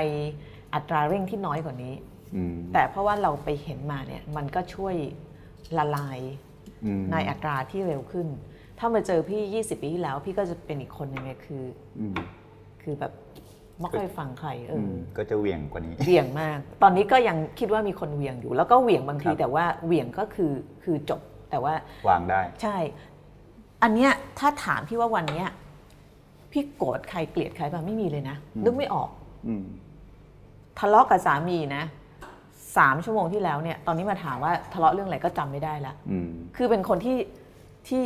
[0.74, 1.94] อัตราเร่งที่น้อยกว่านี้
[2.36, 4.96] อืมแต่เพราะว่าเราไปเห็นมาเนี่ยมันก็ช่วย
[5.78, 6.20] ละลาย
[6.86, 8.28] อืมในอัตราที่เร็วขึ้น
[8.80, 11.64] ถ้ามาเจอพี่ 20 ปีที่แล้ว พี่ก็จะเป็นอีกคนหนึ่งเลยคือ
[12.00, 12.16] อืม
[12.82, 13.14] คือแบบ
[13.80, 20.52] ไม่ค่อยฟังใครเออือมอก็จะเหวี่ยงกว่านี้เหวี่ยงมาก ตอนนี้ก็ยังคิดว่ามีคนเหวี่ยงอยู่ แล้วก็เหวี่ยงบางทีครับแต่ว่าเหวี่ยงก็คือ
[20.84, 21.74] คือจบแต่ว่า
[22.08, 22.78] วางได้ใช่
[23.84, 25.50] อันเนี้ยถ้าถามพี่ว่าวันเนี้ย
[26.52, 29.10] พี่โกรธใครเกลียดใครบ้างไม่มีเลยนะนึกไม่ออก
[29.48, 29.66] อืม
[30.80, 31.84] ทะเลาะกับสามีนะ
[32.78, 37.18] สามชั่วโมงที่แล้วเนี่ย ตอนนี้มาถามว่าทะเลาะเรื่องอะไรก็จำไม่ได้ละอืมคือเป็นคนที่
[37.88, 38.04] ที่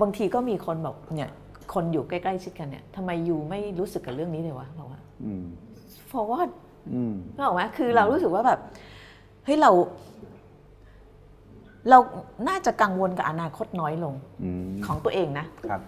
[0.00, 1.30] บางทีก็มีคนบอกเนี่ย
[1.74, 5.44] คนอยู่ใกล้ๆชิดกันเนี่ยทำไมยูไม่รู้สึกกับเรื่องนี้เลยวะบอกว่าอืม
[6.10, 6.50] for what
[6.94, 8.60] อืมนึกออกไหมคือเรารู้สึกว่าแบบ
[9.44, 9.70] เฮ้ยเรา
[11.90, 11.98] เรา
[12.48, 14.14] น่าจะกังวลกับอนาคตน้อยลง
[14.44, 15.82] อืมของตัวเองนะครับ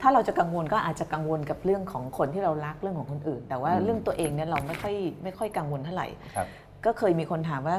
[0.00, 6.46] ถ้าเราจะกังวลก็อาจจะกังวลกับเรื่องของคนที่เรารักเรื่องของคนอื่น แต่ว่าอืมเรื่องตัวเองเนี่ยเราไม่ค่อยไม่ค่อยกังวลเท่าไหร่ครับ
[6.84, 7.76] ก็เคยมีคนถามว่า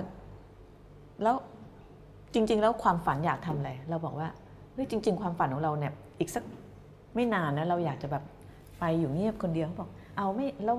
[1.23, 1.36] แล้ว
[2.34, 4.28] จริง ๆ แล้วความฝันอยากทำอะไรเราบอกว่า
[4.76, 6.43] เฮ้ยจริง ๆ ความฝันของเราเนี่ยอีกสัก
[7.15, 8.23] ไม่นานนะเราอยากจะแบบ
[8.80, 10.78] ไปอยู่เงียบคนเดียวเขาบอก เอาไม่แล้ว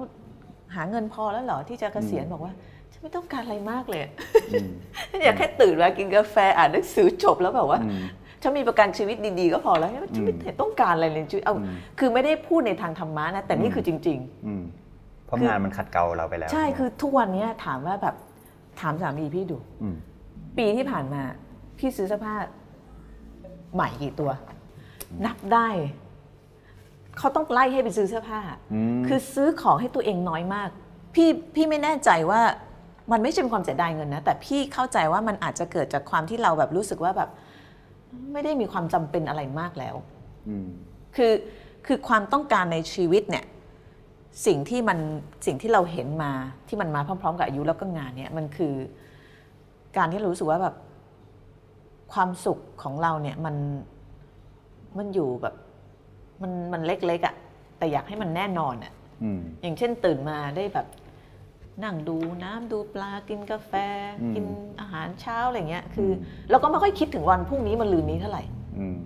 [0.75, 2.53] หาเงินพอแล้วเหรอที่จะเกษียณบอกว่า
[2.93, 4.03] ฉันไม่ต้องการอะไรมากเลย
[4.51, 4.69] อืม
[5.11, 8.03] ฉันอยากแค่ตื่นมากินกาแฟอ่านหนังสือจบแล้วแบบว่าอืม
[8.43, 14.63] ฉันมีประกันชีวิตดีๆก็พอแล้วฉันไม่เห็นต้องการอะไรเลยในชีวิตเอาอืมคือไม่ได้พูดในทางธรรมะนะแต่นี่คือจริงอืม
[15.27, 18.15] เพราะคืองานมันขัดเกลาเราไปแล้วๆใช่คือทุกวันเนี้ยถามว่าแบบ
[18.81, 19.97] ถามสามีพี่ดูอืม
[20.59, 21.23] ปีที่ผ่านมา
[21.79, 22.35] พี่ซื้อเสื้อผ้า
[23.77, 24.31] ใหม่กี่ตัว
[25.25, 25.69] นับได้
[27.19, 28.41] เขาต้องไล่ให้ไปซื้อเสื้อผ้า
[28.73, 30.69] อืมคือซื้อของให้ตัวเองน้อยมาก
[31.15, 32.41] พี่พี่ไม่แน่ใจว่า
[33.13, 37.31] มันไม่ใช่เป็นความเสียดายเงินนะ แต่พี่เข้าใจว่ามันอาจจะเกิดจากความที่เราแบบรู้สึกว่าแบบ
[38.33, 39.95] ไม่ได้มีความจำเป็นอะไรมากแล้ว
[40.49, 40.69] อืม
[41.17, 41.33] คือ
[41.87, 43.45] คือความต้องการในชีวิตเนี่ย
[44.47, 44.99] สิ่งที่มัน
[45.47, 46.33] สิ่งที่เราเห็นมา
[46.69, 48.75] ที่มันมาพร้อม ๆ กับอายุแล้วก็งานเนี่ยมันคือ
[49.97, 50.75] การที่เรารู้สึกว่าแบบ
[52.13, 53.57] ความสุขของเราเนี่ยมัน
[54.99, 55.55] มันอยู่แบบ
[56.43, 57.35] มันมันเล็กๆอะ่ะ
[57.79, 58.93] แต่อยากให้มันแน่นอนอะ่ะ
[59.23, 60.87] อืมอย่างเช่นตื่นมาได้แบบ
[61.85, 63.73] นั่งดูน้ำดูปลากินกาแฟ
[64.21, 64.45] อืมกิน
[64.81, 66.11] อาหารเช้าอะไรเงี้ย คือ
[66.51, 68.43] เราก็ไม่ค่อยคิดถึงวันพรุ่งนี้มันลืนนี้เท่าไหร่
[68.79, 68.97] อืม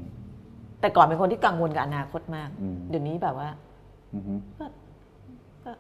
[0.81, 3.49] แต่ก่อนเป็นคนที่กังวลกับอนาคตมากอืมเดี๋ยวนี้แบบว่า
[4.15, 4.23] อืม
[5.65, 5.73] ก็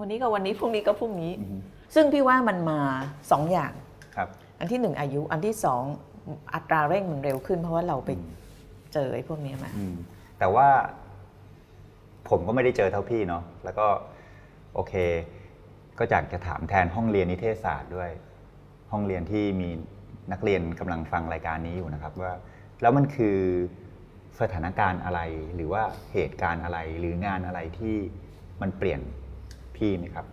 [0.00, 1.60] วันนี้ก็วันนี้พรุ่งนี้ก็พรุ่งนี้อืม
[1.94, 2.80] ซึ่งพี่ว่ามันมา
[3.30, 3.72] สองอย่าง
[4.16, 4.28] ครับ
[4.58, 5.82] อันที่หนึ่งอายุ อันที่สอง
[6.54, 8.10] อัตราเร่งมันเร็วขึ้น เพราะว่าเราไป
[8.94, 9.70] เจอไอ้พวกนี้มา
[10.38, 10.68] แต่ว่า
[12.28, 13.86] ผมก็ไม่ได้เจอเท่าพี่เนาะแล้วก็
[14.74, 14.94] โอเค
[15.98, 18.10] ก็อยากจะถามแทนห้องเรียนนิเทศศาสตร์ด้วย
[18.92, 19.68] ห้องเรียนที่มี
[20.32, 22.32] นักเรียนกำลังฟังรายการนี้อยู่นะครับว่า
[22.80, 23.38] แล้วมันคือ
[24.40, 25.20] สถานการณ์อะไร
[25.54, 27.96] หรือว่าเหตุการณ์อะไรหรืองานอะไรที่
[28.60, 29.00] มันเปลี่ยน
[29.76, 30.26] พี่ไหมครับ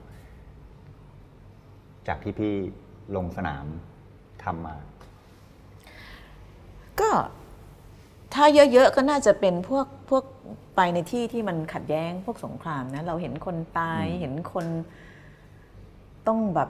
[2.08, 2.54] จากที่พี่
[3.16, 3.66] ลงสนาม
[4.44, 4.76] ทำมา
[7.02, 7.12] ก็
[8.34, 10.24] ถ้าเยอะๆก็น่าจะเป็นพวกพวก
[10.76, 14.66] ไปในที่ที่มันขัดแย้งพวกสงครามนะ เราเห็นคนตายอืมเห็นคน
[16.28, 16.70] ต้องแบบ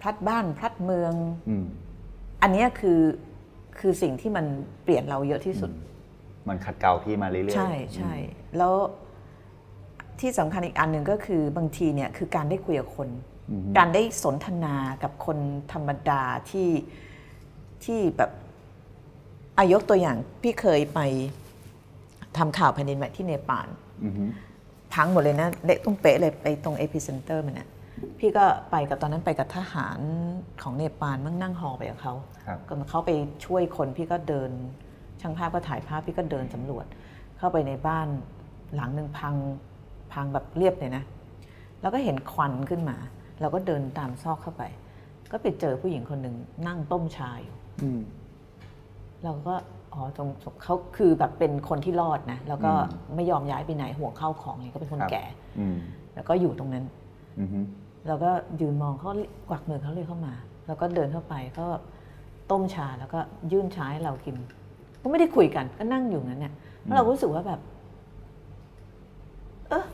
[0.00, 1.12] พลัดบ้านพลัดเมือง
[1.48, 1.64] อืม
[2.42, 3.00] อันเนี้ยคือ
[3.78, 4.46] คือสิ่งที่มัน
[4.84, 5.70] เปลี่ยนเราเยอะที่สุด
[6.48, 8.14] มันขัดเกลาพี่มาเรื่อยๆใช่ใช่
[8.58, 8.74] แล้ว
[10.20, 13.08] ที่สำคัญอีกอันหนึ่งก็คือบางทีเนี่ยคือการได้คุยกับคน
[13.50, 15.38] อืมการได้สนทนากับคน
[15.72, 16.70] ธรรมดาที่
[17.84, 18.30] ที่แบบ
[19.58, 21.00] อายกตัวอย่างพี่เคยไป
[22.36, 23.68] ทำข่าวแผ่นดินไหวที่เนปาล
[24.04, 24.24] อือฮึ
[24.94, 27.68] พังหมดเลยนะเละตุ้มเป๊ะเลยไปตรง epicenter มันนะ
[28.18, 29.98] พี่ก็ไปกับตอนนั้นไปกับทหาร
[30.62, 32.14] ของเนปาลมั่งนั่งฮอไปกับเขา
[32.46, 33.10] ครับก็เขาไป
[33.44, 34.50] ช่วยคนพี่ก็เดิน
[35.20, 36.86] ช่างภาพก็ถ่ายภาพพี่ก็เดินสำรวจ
[37.38, 38.08] เข้าไปในบ้าน
[38.74, 39.34] หลังหนึ่งพัง
[40.12, 41.04] พังแบบเรียบเลยนะ
[41.80, 42.96] แล้วก็เห็นควันขึ้นมา
[43.40, 44.62] เราก็เดินตามซอกเข้าไป
[45.30, 46.36] ก็ไปเจอผู้หญิงคนหนึ่ง
[46.66, 48.00] นั่งต้มชาอยู่อืม
[49.24, 49.54] เราก็
[49.94, 50.28] อ๋อตรง
[50.62, 52.72] เขาคือแบบเป็นคนที่รอดนะ แล้วก็
[53.14, 55.24] ไม่ยอมย้ายไปไหนห่วงเข้าวของเนี่ยก็เป็นคนครับแก่
[55.58, 55.76] อืม
[56.14, 56.84] แล้วก็อยู่ตรงนั้น
[57.40, 57.58] อือฮึ
[58.06, 59.10] เราก็ยืนมองเขา
[59.48, 60.34] กวักมือเขาเลยเข้ามา
[60.66, 61.66] แล้วก็เดินเข้าไปก็
[62.50, 63.20] ต้มชาแล้วก็
[63.52, 64.36] ยื่นชาให้เรากิน
[65.02, 67.60] ก็ไม่ได้คุยกัน ก็นั่งอยู่งั้นเนี่ยแล้วเราก็รู้สึกว่าแบบ
[69.68, 69.84] เออ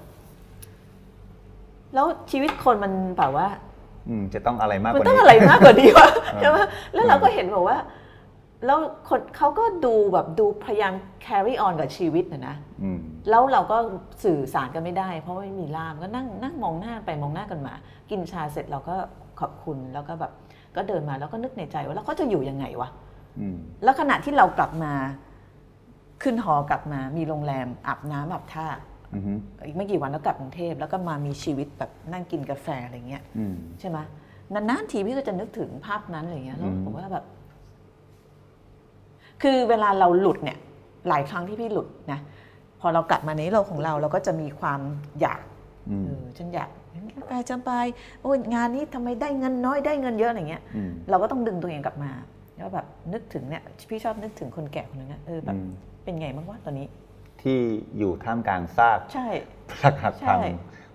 [1.94, 3.48] แล้วชีวิตคนมันแบบว่า
[4.08, 6.58] อืมจะต้องอะไรมากกมันว่าต้องนี้อะไรมากกว่านี้วะเออใช่ไหม
[6.94, 7.76] แล้วเราก็เห็นบอกว่า
[8.66, 10.92] แล้วคนเขาก็ดูแบบดูพยายาม
[11.26, 13.00] carry on กับชีวิตนะนะอืม
[13.30, 13.76] แล้วเราก็
[14.24, 17.74] สื่อสารกันไม่ได้ เพราะว่าไม่มีล่ามก็นั่งนั่งมองหน้าไปมองหน้ากันมา
[18.10, 18.96] กินชาเสร็จเราก็
[19.40, 20.32] ขอบคุณแล้วก็แบบ
[20.76, 22.88] ก็เดินมาแล้วก็นึกในใจว่าแล้วเขาจะอยู่ยังไงวะ
[23.40, 24.92] อืมแล้วขณะที่เรากลับมา
[26.22, 28.66] ขึ้นหอกลับมา มีโรงแรมอาบน้ำอาบท่า
[29.14, 29.32] อือฮึ
[29.66, 33.98] อีกไม่กี่วันแล้วกลับกรุงเทพแล้วก็มามีชีวิตแบบนั่งกินกาแฟอะไรเงี้ยอืมใช่ไหม
[34.54, 37.24] นานๆทีพี่ก็จะนึกถึงภาพนั้นอะไรเงี้ยแล้วอืมผมว่าแบบ
[39.44, 40.58] คือเวลาเราหลุดเนี่ย
[41.08, 42.20] หลายครั้งที่พี่หลุดนะ
[42.80, 44.80] พอเรากลับมาในโลกของเราเราก็จะมีความ
[45.20, 45.40] อยาก
[45.90, 46.68] อืมเออฉันอยาก
[47.28, 47.70] ไปจำไป
[48.22, 52.10] โอ้ยงานนี้ทำไมได้เงินน้อยได้เงินเยอะอะไรเงี้ยอืมเราก็ต้องดึงตัวเองกลับมา
[52.56, 55.68] แล้วแบบนึกถึงเนี่ยพี่ชอบนึกถึงคนแก่คนนึงอะเออแบบอืม
[56.04, 56.86] เป็นไงบ้างวะตอนนี้
[57.42, 57.58] ที่
[57.98, 59.26] อยู่ท่ามกลางซากใช่
[59.70, 60.50] พลักหักพังใช่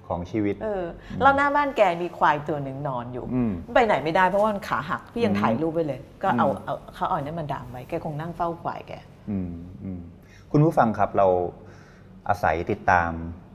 [0.09, 0.85] ของชีวิต เออ
[1.21, 8.93] แล้วหน้าบ้านแกมีควายตัวหนึ่งนอนอยู่อืมไปไหนไม่ได้เพราะว่ามันขาหัก พี่ยังอืมถ่ายรูปไว้เลย ก็เอาอืมเอาเขาเอาอันนี้มาดามไว้ แกคงนั่งเฝ้าควายแก
[9.29, 9.51] อืม
[9.83, 9.99] อืม
[10.51, 11.27] คุณผู้ฟังครับเรา
[12.29, 13.11] อาศัยติดตาม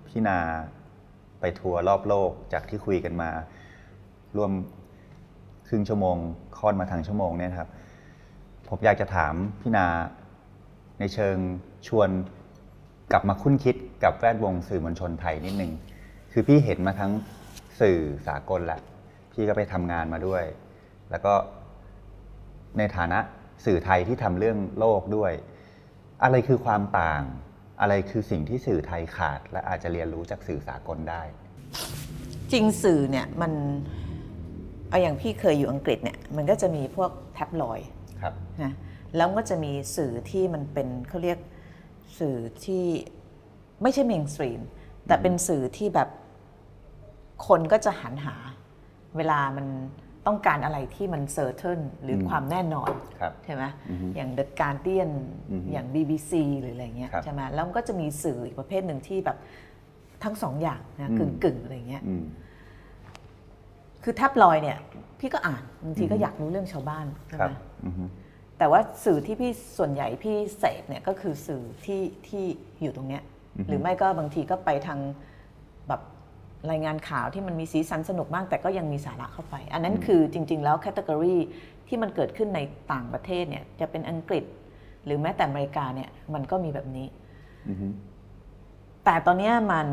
[0.08, 0.38] พี่นา
[1.40, 3.30] ไปทัวร์รอบโลกจากที่คุยกันมา
[4.36, 4.52] ร่วม
[5.68, 6.16] ครึ่งชั่วโมง
[6.58, 7.70] ค่อนมาทางชั่วโมงเนี่ยนะครับ
[8.68, 9.86] ผมอยากจะถามพี่นา
[10.98, 11.36] ในเชิง
[11.88, 12.08] ชวน
[13.12, 15.72] กลับมาคุ้นคิดกับแวดวงสื่อมวลชนไทยนิดนึง
[16.36, 17.12] คือพี่เห็นมาทั้ง
[17.80, 18.80] สื่อสากลแหละ
[19.32, 20.44] พี่ก็ไปทำงานมาด้วย
[21.10, 21.34] แล้วก็
[22.78, 23.18] ในฐานะ
[23.64, 25.32] สื่อไทยที่ทำเรื่องโลกด้วย
[26.22, 27.22] อะไรคือความต่าง
[27.80, 31.22] อะไรคือสิ่งที่สื่อไทยขาด และอาจจะเรียนรู้จากสื่อสากลได้
[32.52, 33.52] จริงสื่อเนี่ยมัน
[34.88, 37.88] เอาอย่างพี่เคยอยู่อังกฤษเนี่ยมันก็จะมีพวกแท็บลอยด์
[38.22, 38.72] ครับนะ
[39.16, 41.38] แล้วก็จะมีสื่อที่มันเป็นเขาเรียก
[42.18, 42.84] สื่อที่
[43.82, 44.60] ไม่ใช่ mainstream
[45.06, 46.08] แต่เป็นสื่อที่แบบ
[47.46, 48.34] คนก็จะหันหา
[49.16, 49.66] เวลามัน
[50.26, 52.90] ต้องการอะไรที่มัน certain หรืออมความแน่นอน
[53.20, 55.10] ครับใช่ไหมอือฮึอย่าง The Guardian
[55.50, 59.36] อือฮึอย่าง BBC หรืออะไรเงี้ยครับใช่ไหมแล้วมันก็จะมีสื่ออีกประเภทหนึ่งที่แบบ
[60.24, 62.24] ทั้งสองอย่างนะอืกึ่มงกึ่งๆอะไรเงี้ยอืม
[64.02, 64.78] คือแท็บลอยด์เนี่ย
[65.20, 67.52] พี่ก็อ่านบางทีก็อยากรู้เรื่องชาวบ้านใช่ไหมครัไหบ
[67.86, 68.04] อือฮึ
[68.58, 72.44] แต่ว่าสื่อที่พี่ส่วนใหญ่พี่เสพเนี่ยก็คือสื่อที่ที่
[72.82, 73.22] อยู่ตรงเนี้ย
[73.56, 75.00] อือฮึหรือไม่ก็บางทีก็ไปทาง
[75.88, 76.00] แบบ
[76.70, 81.36] รายงานข่าวที่มันมีสีสันสนุกมากแต่ก็ยังมีสาระเข้าไป อันนั้นคือจริง ๆ แล้วแคตตากรี
[81.88, 82.60] ที่มันเกิดขึ้นใน
[82.92, 84.44] ต่างประเทศเนี่ยจะเป็นอังกฤษ
[85.04, 87.06] หรือแม้แต่อเมริกาเนี่ยมันก็มีแบบนี้
[87.68, 87.86] อือฮึ
[89.04, 89.86] แต่ตอนเนี้ยมัน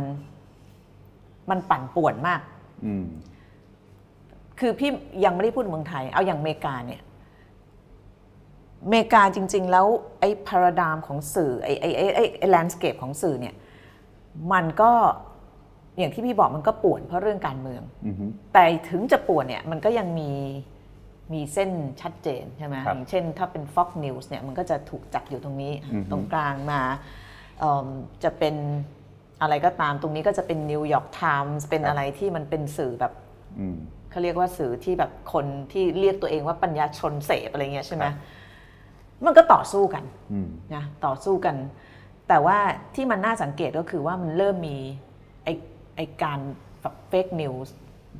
[1.49, 2.41] มันปั่นป่วนมาก
[2.85, 3.05] อืม
[4.59, 4.91] คือพี่
[5.25, 7.01] ยังไม่ได้พูดเมืองไทย เอาอย่างอเมริกาเนี่ย
[8.83, 9.87] อเมริกาจริง ๆ แล้ว
[10.19, 13.55] ไอ้พาราดามของสื่อไอ้ไอ้ไอ้ไอ้ไอ้แลนด์สเคปของสื่อเนี่ย
[14.51, 14.91] มันก็
[15.97, 20.31] อย่างที่พี่บอกมันก็ป่วนเพราะเรื่องการเมืองอือฮึแต่ถึงจะป่วนเนี่ยมันก็ยังมี
[21.33, 21.71] มีเส้น
[22.01, 26.81] ชัดเจนใช่ไหมครับอย่างเช่นถ้าเป็น Fox News เนี่ยมันก็จะถูกจัดอยู่ตรงนี้อือฮึตรงกลางมา
[27.59, 27.87] เอิ่ม
[28.23, 28.55] จะเป็น
[29.41, 33.13] อะไรก็ตามตรงนี้ก็จะเป็น New York Times เป็นอะไรที่มันเป็นสื่อแบบ
[33.59, 33.77] อืม
[34.09, 38.15] เขาเรียกว่าสื่อที่แบบคนที่เรียกตัวเองว่าปัญญาชนเสพอะไรเงี้ยใช่ไหมครับ
[39.25, 41.55] มันก็ต่อสู้กันอืมนะต่อสู้กัน
[42.29, 42.57] แต่ว่า
[42.95, 44.77] ที่มันน่าสังเกตก็คือว่ามันเริ่มมี
[45.43, 45.49] ไอ
[45.95, 46.39] ไอการ
[47.09, 47.73] fake news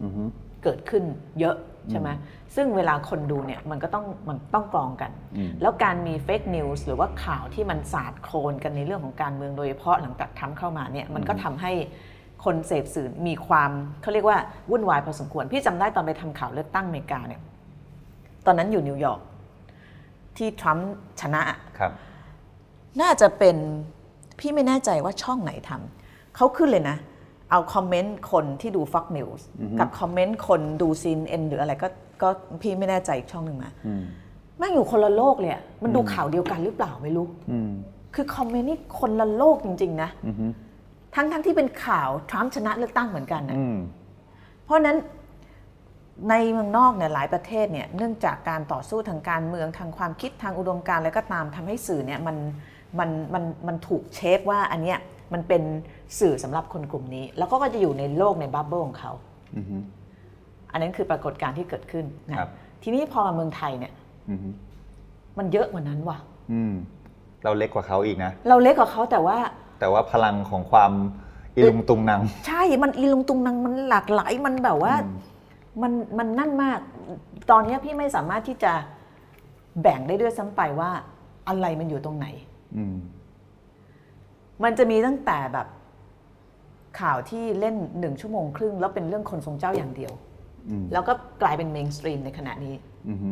[0.04, 0.24] อือฮึ
[0.64, 1.04] เกิดขึ้น
[1.40, 1.56] เยอะ
[1.92, 2.10] ใช่ไหม
[2.56, 11.72] ซึ่งเวลาคนดูเนี่ยมันก็ต้องมันต้องกรองกันอืมแล้วการมี fake news หรือว่าข่าวที่มันสาดโคลนกันในเรื่องของการเมืองโดยเฉพาะหลังจากทรัมป์เข้ามาเนี่ยมันก็ทำให้
[12.46, 14.38] คนเสพสื่อมีความเขาเรียกว่า
[14.72, 17.42] วุ่นวายพอสมควร พี่จำได้ตอนไปทำข่าวเลือกตั้งอเมริกาเนี่ย
[18.46, 19.22] ตอนนั้นอยู่นิวยอร์ก
[20.38, 20.92] ที่ทรัมป์
[21.22, 21.42] ชนะ
[21.80, 21.92] ครับ
[23.02, 23.58] น่าจะเป็น
[24.40, 26.98] พี่ไม่แน่ใจว่าช่องไหนทำเขาขึ้นเลยนะ
[27.52, 29.42] เอาคอมเมนต์คนที่ดู Fox News
[29.80, 31.88] กับคอมเมนต์คนดูซีนเอ็นหรืออะไรก็
[32.22, 32.30] ก็
[32.62, 34.04] พี่ไม่แน่ใจอีกช่องหนึ่งมาอืม
[34.58, 37.72] แม่งอยู่คนละโลกเลยอะมันดูข่าวเดียวกันหรือเปล่าไม่รู้อืม
[38.16, 40.46] คือคอมเมนต์นี่คนละโลกจริง ๆ นะอือฮึ
[41.16, 43.78] ทั้งทั้งที่เป็นข่าวทรัมป์ชนะเลือกตั้งเหมือนกันนะอืม
[44.64, 44.98] เพราะฉะนั้น
[46.30, 52.38] ในเมืองนอกเนี่ยหลายประเทศเนี่ยเนื่องจากการต่อสู้ทางการเมืองทางความคิดทางอุดมการณ์อะไรก็ตามทำให้สื่อเนี่ยมัน
[53.00, 55.00] มันมันมันถูก shape ว่าอันเนี้ย
[55.34, 55.64] มันเป็น
[56.20, 59.12] สื่อสำหรับคนกลุ่มนี้ แล้วก็ก็จะอยู่ในโลกใน bubble ของเขา
[59.58, 59.78] อือฮึ
[60.72, 62.50] อันนั้นคือปรากฏการณ์ที่เกิดขึ้นนะครับ
[62.84, 63.94] ทีนี้พอมาเมืองไทยเนี่ย
[64.30, 64.50] อือฮึ
[65.38, 66.18] มันเยอะกว่านั้นว่ะ
[66.52, 66.74] อืม
[67.44, 69.38] เราเล็กกว่าเขาอีกนะ เราเล็กกว่าเขาแต่ว่า
[69.80, 70.92] แต่ว่าพลังของความ
[71.56, 75.18] อิลุงตุงนังใช่ มันอีลุงตุงนังมันหลากหลายมันแบบว่าอืม
[75.82, 76.80] มันมันนั่นมาก
[77.52, 78.74] ตอนนี้พี่ไม่สามารถที่จะ
[79.82, 80.90] แบ่งได้ด้วยซ้ำไปว่า
[81.48, 82.28] อะไรมันอยู่ตรงไหน
[82.78, 82.84] อื
[84.62, 85.68] มมันจะมีตั้งแต่แบบ
[87.00, 90.14] ข่าวที่เล่นหนึ่งชั่วโมงครึ่ง แล้วเป็นเรื่องคนทรงเจ้าอย่างเดียว
[90.70, 92.76] อืมแล้วก็กลายเป็น mainstream ในขณะนี้
[93.10, 93.30] อือฮึ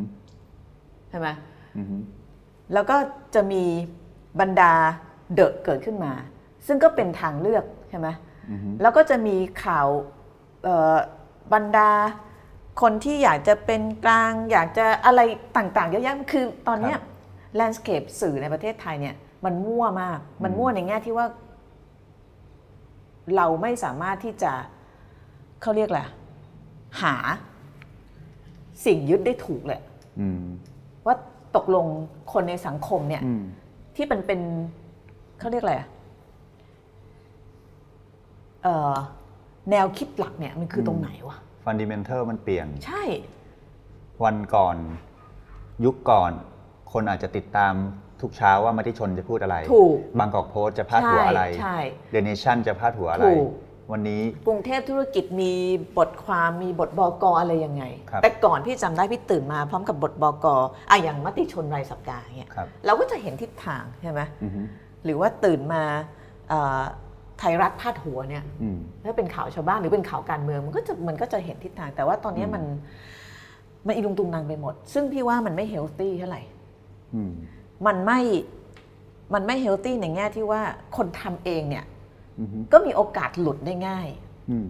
[1.10, 1.28] ใช่ไหม
[1.78, 1.96] อือฮึ
[2.74, 2.98] แล้วก็
[3.36, 3.64] จะมี
[4.40, 4.74] บรรดา
[5.34, 6.12] The เกิดขึ้นมา
[6.68, 8.08] ซึ่งก็เป็นทางเลือกใช่ไหม
[8.52, 9.88] อือฮึแล้วก็จะมีข่าว
[10.64, 10.98] เอ่อ
[11.54, 11.92] บรรดา
[12.82, 15.22] คนที่อยากจะเป็นกลางอยากจะอะไร
[15.58, 16.98] ต่างๆเยอะแยะคือตอนเนี้ย
[17.56, 19.16] landscape สื่อในประเทศไทยเนี่ย
[19.46, 21.26] มันมั่วมาก มันมั่วในแง่ที่ว่า
[23.36, 24.52] เราไม่สามารถที่จะ
[25.62, 26.10] เขาเรียกแหละไร
[27.02, 27.16] หา
[28.86, 29.82] สิ่งยึดได้ถูกเลย
[30.20, 30.44] อืม
[31.06, 31.16] ว่า
[31.56, 31.86] ตกลง
[32.34, 33.42] คนในสังคมเนี่ยอืม
[33.96, 34.40] ที่มันเป็น
[35.40, 35.90] เขาเรียกอะไรอะ
[38.64, 38.94] เอ่อ
[39.72, 43.04] แนวคิดหลักเนี่ยมันคือตรงไหนวะฟันดิเมนเทลมันเปลี่ยน ใช่
[44.24, 44.78] วันก่อน
[45.86, 46.32] ยุคก่อน
[46.92, 47.74] คนอาจจะติดตาม
[48.22, 51.78] ทุกเช้าว่ามาที่ชนจะพูดอะไร ถูก บางกอกโพสต์จะพาดหัวอะไรใช่
[52.12, 53.50] เดเนชั่นจะพาดหัวอะไรถูก
[53.92, 55.54] วันนี้ กรุงเทพธุรกิจมี
[55.98, 60.46] บทความมีบทบกอะไรยังไงครับแต่ก่อนพี่จำได้พี่ตื่นมาพร้อมกับบทบก
[60.90, 64.62] อะอย่างมติชนรายสัปดาห์เนี่ยครับเราก็จะเห็นทิศทางใช่ไหมอือฮึ
[65.06, 65.84] หรือว่าตื่นมา
[66.50, 66.82] เอ่อ
[67.40, 72.64] ไทยรัฐพาดหัวเนี่ยอืมถ้าเป็นข่าวชาวบ้านหรือเป็นข่าวการเมืองมันก็จะมันก็จะเห็นทิศทาง แต่ว่าตอนนี้มัน
[73.86, 76.42] มันอีลุงตุงนางไปหมด ซึ่งพี่ว่ามันไม่เฮลตี้เท่าไหร่
[77.16, 77.24] อื
[77.82, 78.20] มมันไม่
[79.34, 80.62] มันไม่เฮลตี้ในแง่ที่ว่า
[80.98, 81.86] คนทำเองเนี่ย
[82.40, 84.08] อือฮึก็มีโอกาสหลุดได้ง่าย
[84.52, 84.70] อืม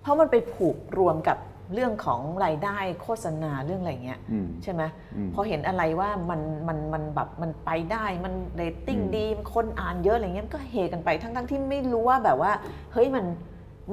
[0.00, 1.38] เพราะมันไปผูกรวมกับ
[1.74, 4.82] เรื่องของรายได้โฆษณาเรื่องอะไรเงี้ยอืมใช่ไหม
[5.16, 9.24] อืมพอเห็นอะไรว่ามันมันมันแบบมันไปได้มันเรตติ้งอืมดี
[9.54, 12.52] คนอ่านเยอะอะไรเงี้ยมันก็เฮกันไปทั้งทั้งที่ไม่รู้ว่าแบบว่า
[12.92, 13.24] เฮ้ยมัน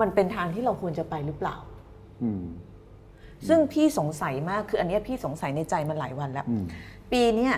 [0.01, 1.55] มันเป็นทางที่เราควรจะไปหรือเปล่า
[2.23, 2.43] อืม
[3.47, 6.65] ซึ่งพี่สงสัยมากคืออันเนี้ยพี่สงสัยในใจมันหลายวันแล้วอืม
[7.11, 7.53] ปีเนี้ย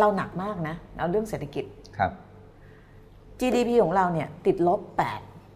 [0.00, 1.64] เราหนักมากนะเอาเรื่องเศรษฐกิจ
[1.98, 2.10] ครับ
[3.40, 4.80] GDP ของเราเนี่ย ติดลบ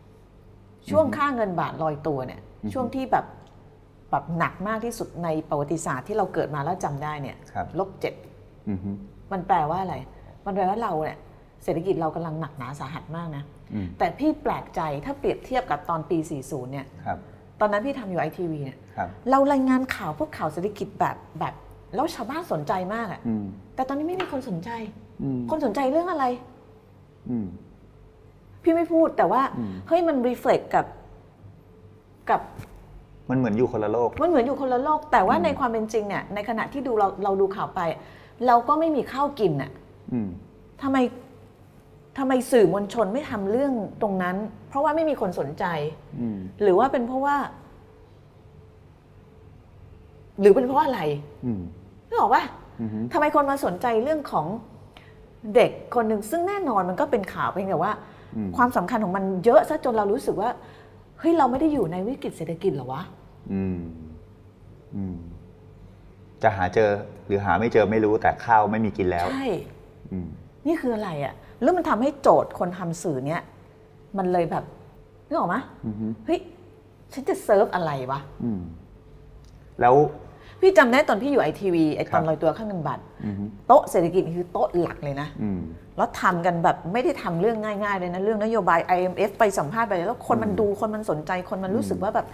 [0.06, 3.26] 8ช่วงค่าเงินบาทลอยตัวเนี่ยอือฮึช่วงที่แบบ
[4.10, 8.14] แบบหนักมากที่สุดในประวัติศาสตร์ที่เราเกิดมาแล้วจำได้เนี่ยครับลบเจ็ด
[8.68, 8.90] อือฮึ
[9.32, 9.96] มันแปลว่าอะไร
[10.46, 11.18] มันแปลว่าเราเนี่ย
[11.64, 17.18] เศรษฐกิจเรากำลังหนักหนาสาหัสมากนะอืมแต่พี่แปลกใจถ้าเปรียบเทียบกับตอนปี 40 เนี่ยครับ
[17.60, 21.54] ตอนนั้นพี่ทำอยู่ไอทีวีเนี่ยครับเรารายงานข่าวพวกข่าวเศรษฐกิจแบบแบบ
[21.94, 24.70] แล้วชาวบ้านสนใจมากอะอืมแต่ตอนนี้ไม่มีคนสนใจ
[25.22, 26.24] อืมคนสนใจเรื่องอะไร
[27.30, 27.46] อืม
[28.62, 30.86] พี่ไม่พูดแต่ว่าอืมเฮ้ยมันรีเฟล็กกับ
[32.30, 32.40] กับ
[33.30, 37.80] มันเหมือนอยู่คนละโลก มันเหมือนอยู่คนละโลก แต่ว่าอืมในความเป็นจริงเนี่ย ในขณะที่ดูเราเราดูข่าวไป
[38.46, 39.70] เราก็ไม่มีข้าวกินน่ะ
[40.12, 40.28] อืม
[40.82, 40.96] ทำไม
[42.18, 43.72] ทำไมสื่อมวลชนไม่ทำเรื่อง
[44.02, 44.36] ตรงนั้น
[44.68, 45.64] เพราะว่าไม่มีคนสนใจ
[46.20, 47.36] อืมหรือว่าเป็นเพราะว่า
[50.40, 51.00] หรือเป็นเพราะอะไร
[51.46, 51.62] อืม
[52.08, 52.44] นึกออกปะ
[52.80, 54.46] อืมทำไมคนมาสนใจเรื่องของ
[55.54, 57.92] เด็กคนหนึ่งซึ่งแน่นอนมันก็เป็นข่าวเพียงแต่ว่า
[58.36, 60.50] อืมความสำคัญของมันเยอะซะจนเรารู้สึกว่า
[61.18, 63.02] เฮ้ยเราไม่ได้อยู่ในวิกฤตเศรษฐกิจเหรอวะ
[63.52, 63.78] อืม
[64.96, 65.16] อืม
[66.42, 66.90] จะหาเจอ
[67.26, 69.46] หรือหาไม่เจอไม่รู้แต่ข้าวไม่มีกินแล้ว ใช่
[70.12, 70.28] อืม
[70.66, 73.42] นี่คืออะไรอะ่ะแล้วมันทำให้โจทย์คนทำสื่อเนี่ย
[74.18, 74.64] มันเลยแบบ
[75.28, 75.96] นึกออกไหมอืม
[76.26, 76.40] เฮ้ย
[77.12, 78.60] ฉันจะเซิร์ฟอะไรวะอืม
[79.80, 79.94] แล้ว
[80.60, 83.34] พี่จำได้ตอนพี่อยู่ไอทีวีไอตอนครับลอยตัวข้างเงินบาทอืม
[83.66, 85.60] โต๊ะเศรษฐกิจนี่คือโต๊ะหลักเลยนะอืม
[85.96, 92.26] แล้วทำกันแบบไม่ได้ทำเรื่องง่ายๆเลยนะเรื่องนโยบาย IMF ไปสัมภาษณ์ไปแล้วคนมันอืมดูคนมันสนใจคนมันรู้สึกอืมว่าแบบ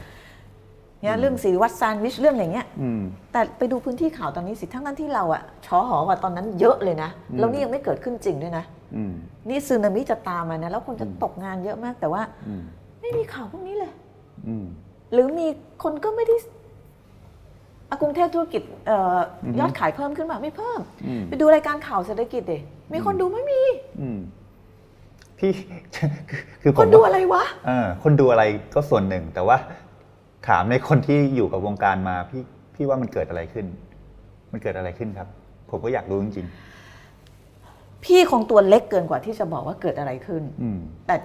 [1.01, 3.03] เนี่ยเรื่องสีวัดซานวิชเรื่องอะไรเงี้ยอืม
[3.33, 8.64] แต่ไปดูพื้นที่ข่าวตอนนี้สิทั้งนั้นที่เราอะชอหอกว่าตอนนั้นเยอะเลยนะอืมแล้วนี่ยังไม่เกิดขึ้นจริงด้วยนะ
[8.97, 9.12] อืม
[9.49, 12.62] นี่ซึนามิจะตามมานะแล้วคนจะอืมตกงานเยอะมากแต่ว่าอืม
[13.01, 13.93] ไม่มีข่าวพวกนี้เลย
[14.49, 14.64] อืม
[15.12, 15.47] หรือมี
[15.83, 16.61] คนก็ไม่ได้อะ
[18.01, 22.59] กรุงเทพธุรกิจเอ่อออฮึยอดขายเพิ่มขึ้นมาไม่เพิ่มอืมไปดูรายการข่าวเศรษฐกิจดิ
[22.93, 23.61] มีคนดูไม่มี
[24.01, 24.18] อืม
[25.38, 25.53] พี่
[26.62, 29.57] คือผคมนดูว่าอะไรวะเออคนดูอะไรก็ส่วนหนึ่ง แต่ว่า
[30.49, 32.43] ถามในคนที่อยู่กับวงการมาพี่
[32.74, 33.66] พี่ว่ามันเกิดอะไรขึ้น
[34.53, 35.28] มันเกิดอะไรขึ้นครับ
[35.70, 36.47] ผมก็อยากรู้จริง
[38.05, 41.16] พี่คงตัวเล็กเกินกว่าที่จะบอกว่าเกิดอะไรขึ้นอืมแต่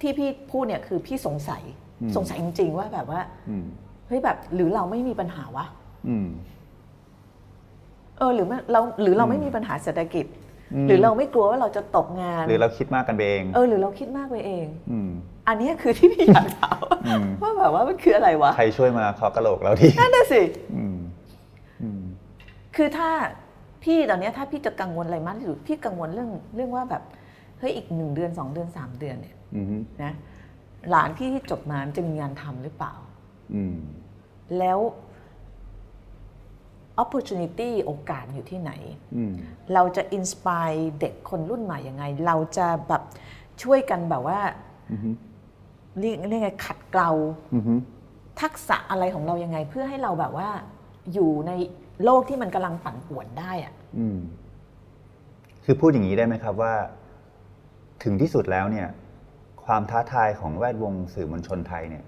[0.00, 1.62] ที่พี่พูดเนี่ยคือพี่สงสัย
[2.02, 3.66] อืมสงสัยจริงๆว่าแบบว่าอืม
[4.08, 5.66] เฮ้ยแบบหรือเราไม่มีปัญหาวะ
[6.08, 6.28] อืม
[8.18, 10.26] เออหรือไม่เราหรือเราไม่มีปัญหาเศรษฐกิจ
[10.74, 15.10] อืมหรือเราไม่กลัวว่าเราจะตกงาน หรือเราคิดมากกันไปเองเออหรือเราคิดมากไปเองอืม
[15.48, 20.42] อันเนี้ยคือที่พี่อยากถามอืมว่าแบบว่ามันคืออะไรวะใครช่วยมาเคาะกระโหลกเราทีนั่นน่ะสิ
[20.76, 20.98] อืม
[21.82, 22.02] อืม
[22.76, 23.10] คือถ้า
[23.84, 27.02] พี่ตอนเนี้ยถ้าพี่จะกังวลอะไรมากที่สุดพี่กังวลเรื่องเรื่องว่าแบบ
[27.58, 29.66] เฮ้ยอีกหนึ่งเดือนสองเดือนสามเดือนเนี่ยอืม
[30.02, 30.12] นะ
[30.90, 33.03] หลานพี่ที่จบมามันจะมีงานทำหรือเปล่าอืม
[34.58, 34.78] แล้ว
[37.02, 38.72] opportunity โอกาสอยู่ที่ไหน
[39.16, 39.32] อืม
[39.74, 43.02] เราจะ inspire เด็กคนรุ่นใหม่ยังไง เราจะแบบ
[43.62, 44.40] ช่วยกันแบบว่า
[44.92, 45.14] อืม
[45.98, 47.10] เรียกเรียกไงขัดเกลา
[47.54, 47.80] อืม
[48.40, 50.48] ทักษะอะไรของเรายังไง เพื่อให้เราแบบว่า
[51.12, 51.52] อยู่ใน
[52.04, 54.18] โลกที่มันกำลังปั่นป่วนได้อะอืม
[55.64, 56.74] คือพูดอย่างนี้ได้ไหมครับว่า
[58.02, 58.88] ถึงที่สุดแล้วเนี่ย
[59.64, 62.04] ความท้าทายของแวดวงสื่อมวลชนไทยเนี่ย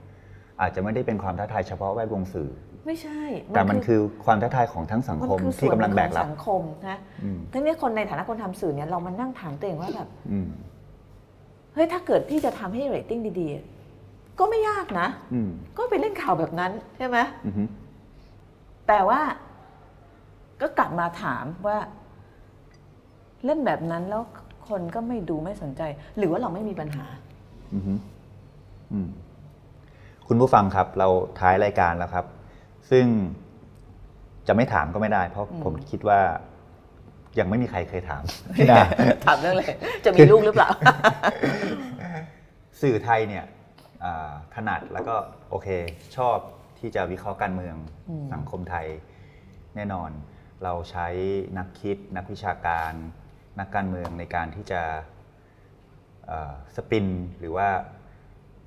[0.60, 2.50] อาจจะไม่ได้เป็นความท้าทายเฉพาะแวดวงสื่อ
[2.86, 3.20] ไม่ใช่
[3.54, 10.48] แต่มันคือความท้าทายของทั้งสังคมนอที่กำลังแบกรับส่วนหนึ่งของสังคมนะอืมทั้งนี้คนในฐานะคนทำสื่อเนี่ยเรามานั่งถามตัวเองว่าแบบอืม
[11.74, 17.68] เฮ้ยถ้าเกิดพี่จะทำให้เรตติ้งดีๆ ก็ไม่ยากนะอืมก็ไปเล่นข่าวแบบนั้นใช่ไหมอืม
[18.88, 19.20] แต่ว่า
[20.60, 21.78] ก็กลับมาถามว่า
[23.44, 24.22] เล่นแบบนั้นแล้ว
[24.68, 25.82] คนก็ไม่ดูไม่สนใจ
[26.18, 27.06] หรือว่าเราไม่มีปัญหา
[27.74, 27.82] อืม
[28.92, 29.08] อืม
[30.28, 31.08] คุณผู้ฟังครับเรา
[31.40, 32.26] ท้ายรายการแล้วครับ
[32.90, 33.06] ซึ่ง
[34.46, 36.20] จะไม่ถามก็ไม่ได้ เพราะผมคิดว่า
[37.38, 38.22] ยังไม่มีใครเคยถาม
[38.56, 38.76] พี่นา
[39.26, 39.72] ถามเรื่องเลย
[40.04, 40.70] จะมีลูกหรือเปล่า
[42.82, 43.44] สื่อไทยเนี่ย
[44.04, 45.14] อ่าถนัดแล้วก็
[45.50, 45.68] โอเค
[46.16, 46.36] ชอบ
[46.78, 47.76] ที่จะวิเคราะห์การเมือง
[48.08, 48.86] อืมสังคมไทย
[49.76, 50.10] แน่นอน
[50.64, 51.08] เราใช้
[51.58, 52.92] นักคิด นักวิชาการ
[53.60, 54.82] นักการเมืองในการที่จะ
[56.26, 57.06] เอ่อสปิน
[57.38, 57.68] หรือว่า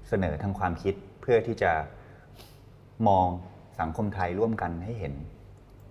[0.10, 1.74] เสนอทางความคิดเพื่อที่จะ
[3.08, 3.28] มอง
[3.80, 5.14] สังคมไทยร่วมกันให้เห็น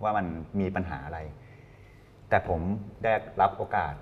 [0.03, 0.25] ว่ามัน
[0.59, 1.19] มีปัญหาอะไร
[2.29, 2.59] แต่ผม
[3.03, 3.93] ได้รับโอกาส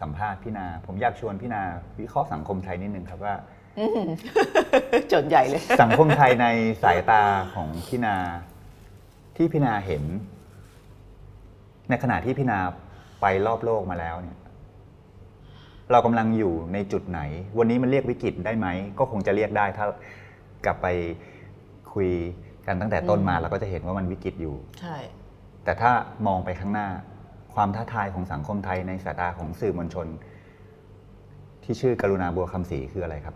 [0.00, 1.62] สัมภาษณ์พี่นา ผมอยากชวนพี่นา
[2.00, 3.34] วิเคราะห์สังคมไทยนิดนึงครับว่า
[5.12, 6.46] จนใหญ่เลย สังคมไทยใน
[6.82, 7.22] สายตา
[7.54, 8.16] ของพี่นา
[9.36, 10.04] ที่พี่นาเห็น
[11.88, 12.58] ในขณะที่พี่นา
[13.20, 14.38] ไปรอบโลกมาแล้วเนี่ย
[15.92, 17.20] เรากำลังอยู่ในจุดไหน
[17.58, 18.66] วันนี้มันเรียกวิกฤตได้ไหม
[18.98, 19.86] ก็คงจะเรียกได้ถ้า
[20.66, 20.88] กลับไป
[21.92, 22.10] คุย
[22.66, 24.96] กันตั้งแต่ต้นมาอืมเราก็จะเห็นว่ามันวิกฤตอยู่ ใช่
[25.64, 25.90] แต่ถ้า
[26.26, 26.88] มองไปข้างหน้า
[27.54, 30.06] ความท้าทายของสังคมไทยในสายตาของสื่อมวลชน
[31.64, 33.34] ที่ชื่อกรุณาบัวคำศรีคืออะไรครับ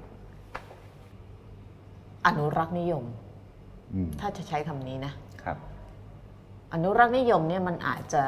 [2.27, 3.05] อนุรักษ์นิยม
[3.95, 5.13] อืมถ้าจะใช้คำนี้นะ
[5.43, 5.57] ครับ
[6.73, 8.25] อนุรักษ์นิยมเนี่ยมันอาจจะ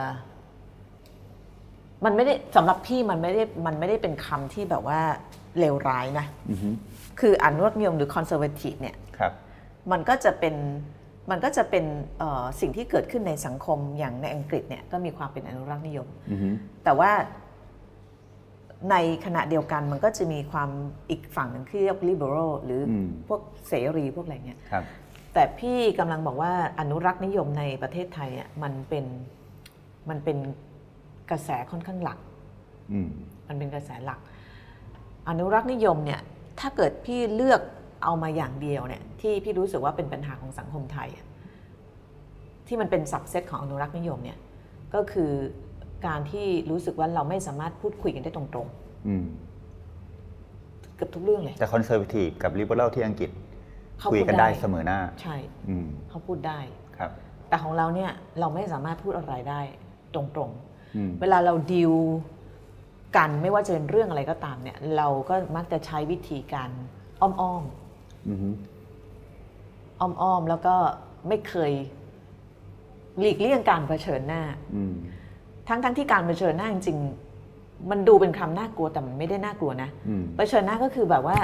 [2.04, 5.00] มันไม่ได้สำหรับพี่มันไม่ได้มันไม่ได้เป็นคำที่แบบว่า
[5.58, 6.70] เลวร้ายนะอือฮึ
[7.20, 9.32] คืออนุรักษ์นิยมหรือคอนเซอร์เวทีฟเนี่ยครับ
[9.92, 10.54] มันก็จะเป็น
[11.30, 11.84] มันก็จะเป็น
[12.18, 16.48] เอ่อสิ่งที่เกิดขึ้นในสังคมอย่างในอังกฤษเนี่ยก็มีความเป็นอนุรักษ์นิยมอือฮึ
[16.84, 17.10] แต่ว่า
[18.90, 18.96] ใน
[19.26, 20.70] ขณะเดียวกันมันก็จะมีความ
[21.10, 24.84] อีกฝั่งหนึ่งที่เรียก liberal หรืออมพวกเสรีพวกอะไรเงี้ยครับ
[25.34, 29.04] แต่พี่กำลังบอกว่าอนุรักษ์นิยมในประเทศไทยอะมันเป็น
[30.08, 30.38] มันเป็น
[31.30, 32.18] กระแสค่อนข้างหลัก
[32.92, 33.08] อืม
[33.48, 34.20] มันเป็นกระแสหลัก
[35.28, 36.20] อนุรักษ์นิยมเนี่ย
[36.60, 37.60] ถ้าเกิดพี่เลือก
[38.04, 41.26] เอามาอย่างเดียวเนี่ยที่พี่รู้สึกว่าเป็นปัญหาของสังคมไทยอะ
[42.66, 44.38] ที่มันเป็นสับเซตของอนุรักษ์นิยมเนี่ย
[44.94, 45.30] ก็คือ
[46.06, 48.68] การที่รู้สึกว่าเราไม่สามารถพูดคุยกันได้ตรง
[49.08, 53.30] อืมๆเกือบทุกเรื่องเลย แต่คอนเซอร์ v ทีฟกับ liberal ที่อังกฤษ
[53.98, 55.36] เขาคุยพูดกันได้ได้เสมอหน้า ใช่
[55.68, 56.58] อืมเขาพูดได้
[56.98, 57.10] ครับ
[57.48, 59.60] แต่ของเราเนี่ยเราไม่สามารถพูดอะไรได้
[60.14, 61.92] ตรงๆอืมเวลาเราดิว
[63.16, 66.70] กันไม่ว่าจะเป็นเรื่องอะไรก็ตามเนี่ย เราก็มักจะใช้วิธีการ
[67.20, 67.64] อ้อม
[68.28, 70.74] อือฮึๆอ้อมๆแล้วก็
[71.28, 71.72] ไม่เคย
[73.20, 74.42] หลีกเลี่ยงการเผชิญหน้า
[74.76, 74.94] อืม
[75.68, 81.36] ทั้งๆที่การเผชิญหน้าจริงๆมันดูเป็นคำน่ากลัวแต่มันไม่ได้น่ากลัวนะอืมเผชิญหน้าก็คือแบบว่า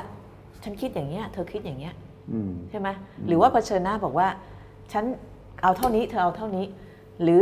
[0.64, 1.94] ฉันคิดอย่างเงี้ย เธอคิดอย่างเงี้ย
[2.32, 2.88] อืมใช่ไหม
[3.26, 4.28] หรือว่าเผชิญหน้าบอกว่า
[4.92, 5.04] ฉัน
[5.62, 6.64] เอาเท่านี้ เธอเอาเท่านี้
[7.22, 7.40] หรือ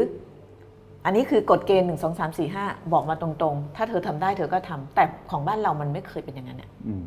[1.04, 7.04] อันนี้คือกฎเกณฑ์หนึ่งสองสามสี่ห้าบอกมาตรงๆ ถ้าเธอทำได้เธอก็ทำแต่ของบ้านเรามันไม่เคยเป็นอย่างนั้นเนี่ยอืม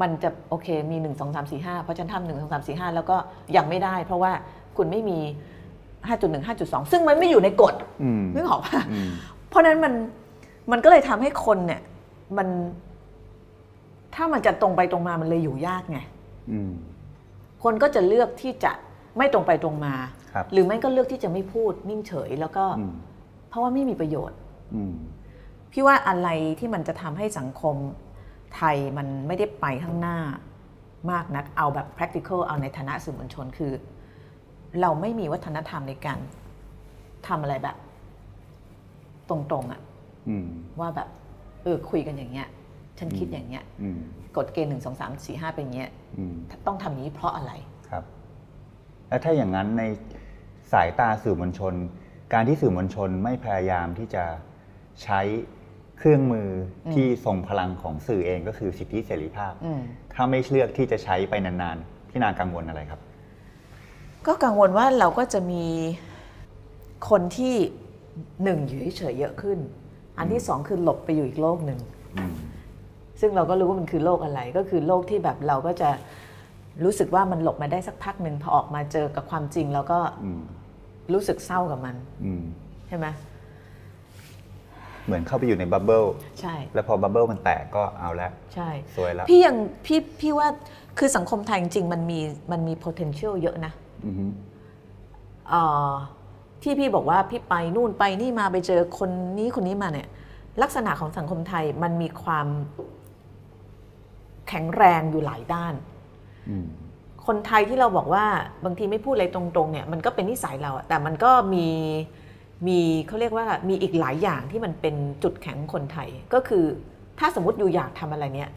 [0.00, 3.16] มันจะโอเคมีหนึ่งสองสามสี่ห้าเพราะฉันทำหนึ่งสองสามสี่ห้าแล้วก็
[3.56, 4.32] ยังไม่ได้ เพราะว่า
[4.76, 5.18] คุณไม่มี
[6.06, 9.08] ห้าจุดหนึ่งห้าจุดสองซึ่งมันไม่อยู่ในกฎอืมนึกออกปะอืม
[9.48, 9.92] เพราะฉะนั้นมัน
[10.72, 11.80] มันก็เลยทำให้คนเนี่ย
[12.38, 12.48] มัน
[14.14, 15.98] ถ้ามันจะตรงไปตรงมามันเลยอยู่ยากไง
[16.52, 16.72] อืม
[17.62, 18.72] คนก็จะเลือกที่จะ
[19.16, 19.94] ไม่ตรงไปตรงมา
[20.32, 22.94] ครับหรือไม่ก็เลือกที่จะไม่พูดนิ่งเฉย แล้วก็อืม
[23.48, 24.38] เพราะว่าไม่มีประโยชน์
[24.74, 24.94] อืม
[25.72, 27.76] พี่ว่าอะไรที่มันจะทำให้สังคม
[28.54, 30.18] ไทยมันไม่ได้ไปข้างหน้า
[31.10, 33.72] มากนัก เอาแบบ practical เอาในฐานะสื่อมวลชนคือ
[34.80, 36.18] เราไม่มีวัฒนธรรมในการ
[37.26, 37.76] ทำอะไรแบบ
[39.28, 39.80] ตรงๆอะ
[40.28, 40.48] อืม
[40.80, 41.08] ว่าแบบ
[41.62, 42.48] เออคุยกันอย่างเงี้ย
[42.98, 43.98] ฉันคิดอย่างเงี้ยอืม
[44.36, 46.34] กฎเกณฑ์หนึ่งสองสามสี่ห้าเป็นอย่างเงี้ยอืม
[46.66, 47.79] ต้องทำอย่างนี้เพราะอะไรครับ
[49.10, 49.82] แล้วถ้าอย่างนั้นใน
[50.72, 51.74] สายตาสื่อมวลชน
[52.32, 54.24] การที่สื่อมวลชนไม่พยายามที่จะ
[55.02, 55.20] ใช้
[55.98, 56.48] เครื่องมือ
[56.86, 59.80] อที่ทรงพลังของสื่อเองก็คือสิทธิเสรีภาพอืม
[60.14, 63.00] ถ้าไม่เลือกที่จะใช้ไปนานๆ พี่นากังวลอะไรครับ
[64.26, 65.64] ก็กังวลว่าเราก็จะมี
[67.10, 67.54] คนที่
[68.42, 69.58] หนึ่งอยู่เฉยๆเยอะขึ้น
[70.18, 71.80] อันที่สองคือหลบไปอยู่อีกโลกหนึ่ง
[72.16, 72.34] อืม
[73.20, 75.90] ซึ่งเราก็รู้ว่ามันคือโลกอะไรก็คือโลกที่แบบเราก็จะ
[76.84, 80.42] รู้สึกว่ามันหลบมาได้สักพักหนึ่งพอออกมาเจอกับความจริงแล้วก็อืม
[81.12, 82.42] รู้สึกเศร้ากับมันอืม
[82.88, 83.06] ใช่ไหม
[85.06, 86.04] เหมือนเข้าไปอยู่ในบับเบิล
[86.40, 89.56] ใช่ แล้วพอบับเบิลมันแตกก็เอาละใช่สวยแล้วพี่ยัง
[89.86, 90.48] พี่พี่ว่า
[90.98, 92.20] คือสังคมไทยจริงๆมันมี
[92.52, 93.72] มันมี potential เยอะนะ
[94.06, 94.24] อือฮึ
[95.48, 95.92] เอ่อ
[96.62, 100.08] ที่พี่บอกว่าพี่ไปนู่นไปนี่มาไปเจอคนนี้คนนี้มาเนี่ย
[100.62, 102.46] ลักษณะของสังคมไทยมันมีความ
[104.48, 105.99] แข็งแรงอยู่หลายด้านอืม
[107.26, 108.24] คนไทยที่เราบอกว่า
[108.64, 111.66] บางทีไม่พูดอะไรตรงๆเนี่ยมันก็เป็นนิสัยเราอะแต่มันก็มี
[112.68, 116.64] มีเขาเรียกว่ามีอีกหลายอย่างที่มันเป็นจุดแข็งของคนไทย ก็คือ
[117.18, 118.50] ถ้าสมมติอยู่อยากทำอะไรเนี่ย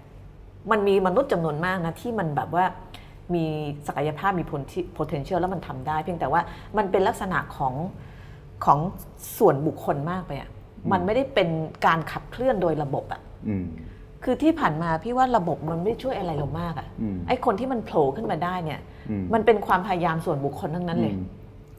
[0.71, 2.65] มันมีมนุษย์จำนวนมากนะที่มันแบบว่า
[3.35, 3.45] มี
[3.87, 4.45] ศักยภาพมี
[4.97, 6.41] potential แล้วมันทำได้ เพียงแต่ว่า
[6.77, 7.73] มันเป็นลักษณะของ
[8.65, 8.79] ของ
[9.37, 10.49] ส่วนบุคคลมากไปอะ
[10.91, 11.49] มันไม่ได้เป็น
[11.85, 13.65] การขับเคลื่อนโดยระบบอะอืม
[14.23, 21.23] คือที่ผ่านมาพี่ว่าระบบมันไม่ได้ช่วยอะไรเรามากอะอืมไอ้คนที่มันโผล่ขึ้นมาได้เนี่ยอืมมันเป็นความพยายามส่วนบุคคลทั้งนั้นเลยอืม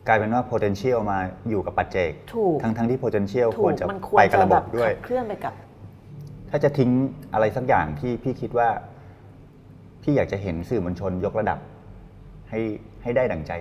[0.07, 1.19] กลายเป็นว่า potential มา
[1.49, 5.55] อยู่กับปัจเจกถูกทั้งทั้งที่ potential ถูควรกจะมันควรไปกับจะระแบบบด้วยขับเคลื่อนไปกับ
[6.51, 6.91] ถ้าจะทิ้ง
[7.33, 8.69] อะไรสักอย่างที่พี่คิดว่า
[10.03, 11.59] พี่อยากจะเห็นสื่อมวลชนยกระดับ
[12.51, 12.61] ให้
[13.03, 13.53] ให้ได้ดั่งใจ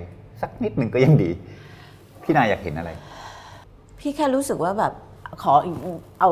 [0.42, 1.30] สักนิดหนึ่งก็ยังดี
[2.24, 2.90] พี่นายอยากเห็นอะไร
[4.00, 4.94] พี่แค่รู้สึกว่าแบบ
[5.44, 5.78] ขออีก
[6.20, 6.30] เอา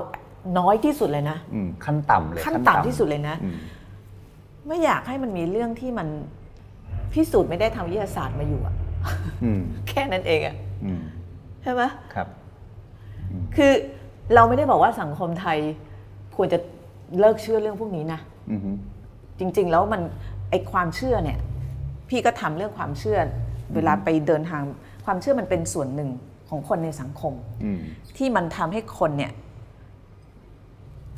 [0.58, 3.58] น้อยที่สุดเลยนะอืมขั้นต่ำเลยขั้นต่ำที่สุดเลยนะอืม
[4.68, 6.08] ไม่อยากให้มันมีเรื่องที่มัน
[7.14, 8.76] พิสูจน์ไม่ได้ทางวิทยาศาสตร์มาอยู่อะ
[9.44, 11.02] อืมแค่นั้นเองอะอืม
[11.62, 11.82] ใช่ไหม
[12.14, 12.28] ครับ
[13.56, 13.72] คือ
[14.34, 15.58] เราไม่ได้บอกว่าสังคมไทย
[16.36, 16.60] ควรจะ
[17.20, 18.20] เลิกเชื่อเรื่องพวกนี้นะ
[18.52, 18.72] อือฮึ
[19.40, 20.02] จริง ๆ แล้วมัน
[20.50, 21.40] ไอความเชื่อเนี่ย
[22.10, 23.18] พี่ก็ทำเรื่องความเชื่อ
[23.76, 24.62] เวลาไปเดินทาง
[25.06, 26.10] ความเชื่อมันเป็นส่วนหนึ่ง
[26.50, 27.34] ของคนในสังคม
[27.64, 27.80] อืม
[28.18, 29.32] ที่มันทำให้คนเนี่ย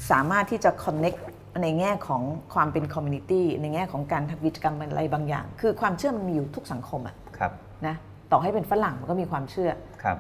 [0.09, 1.19] สามารถที่จะ connect
[1.61, 2.23] ในแง่ของ
[2.53, 7.51] ความเป็น community ในแง่ของการทำกิจกรรมอะไรบางอย่าง คือความเชื่อมันมีอยู่ทุกสังคมอะครับ
[7.87, 7.95] นะ
[8.31, 9.71] ต่อให้เป็นฝรั่งมันก็มีความเชื่อ
[10.03, 10.17] ครับ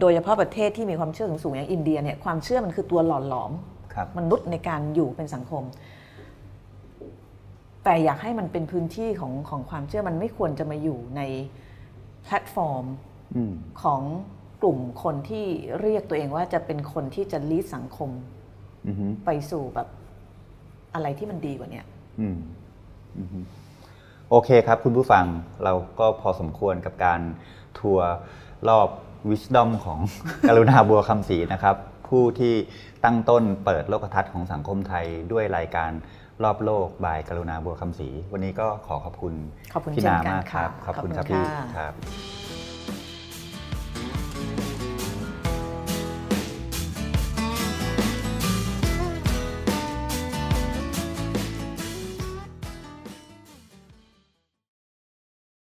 [0.00, 3.52] โดยเฉพาะประเทศที่มีความเชื่อสูงๆอย่างอินเดียเนี่ยความเชื่อมันคือตัวหล่อหลอม
[3.94, 5.64] ครับมนุษย์ในการอยู่เป็นสังคม
[7.84, 11.22] แต่อยากให้มันเป็นพื้นที่ของของความเชื่อมันไม่ควรจะมาอยู่ใน
[12.24, 12.84] แพลตฟอร์ม
[13.36, 14.02] อืมของ
[14.62, 15.46] กลุ่มคนที่
[15.80, 18.33] เรียกตัวเองว่าจะเป็นคนที่จะลีดสังคมอือฮึ
[19.26, 19.88] ไปสู่แบบ
[20.94, 21.86] อะไรที่มันดีกว่าเนี้ย
[22.20, 22.38] อืม
[23.18, 23.38] อือฮึ
[24.30, 25.24] โอเคครับคุณผู้ฟัง
[25.64, 27.20] เราก็พอสมควรกับการ
[27.78, 28.10] ทัวร์
[28.68, 28.88] รอบ
[29.30, 29.98] Wisdom ของ
[30.48, 31.76] กรุณาบัวคำศรีนะครับ
[32.08, 32.54] ผู้ที่
[33.04, 35.90] ตั้งต้นเปิดโลกทัศน์ของสังคมไทยด้วยรายการ
[36.44, 39.34] รอบโลกบายกรุณาบัวคำศรีวันนี้ก็ขอขอบคุณ
[39.72, 41.92] ขอบคุณพี่เช่นนากันมากครับค่ะขอบคุณขอบคุณครับพี่ค่ะครับ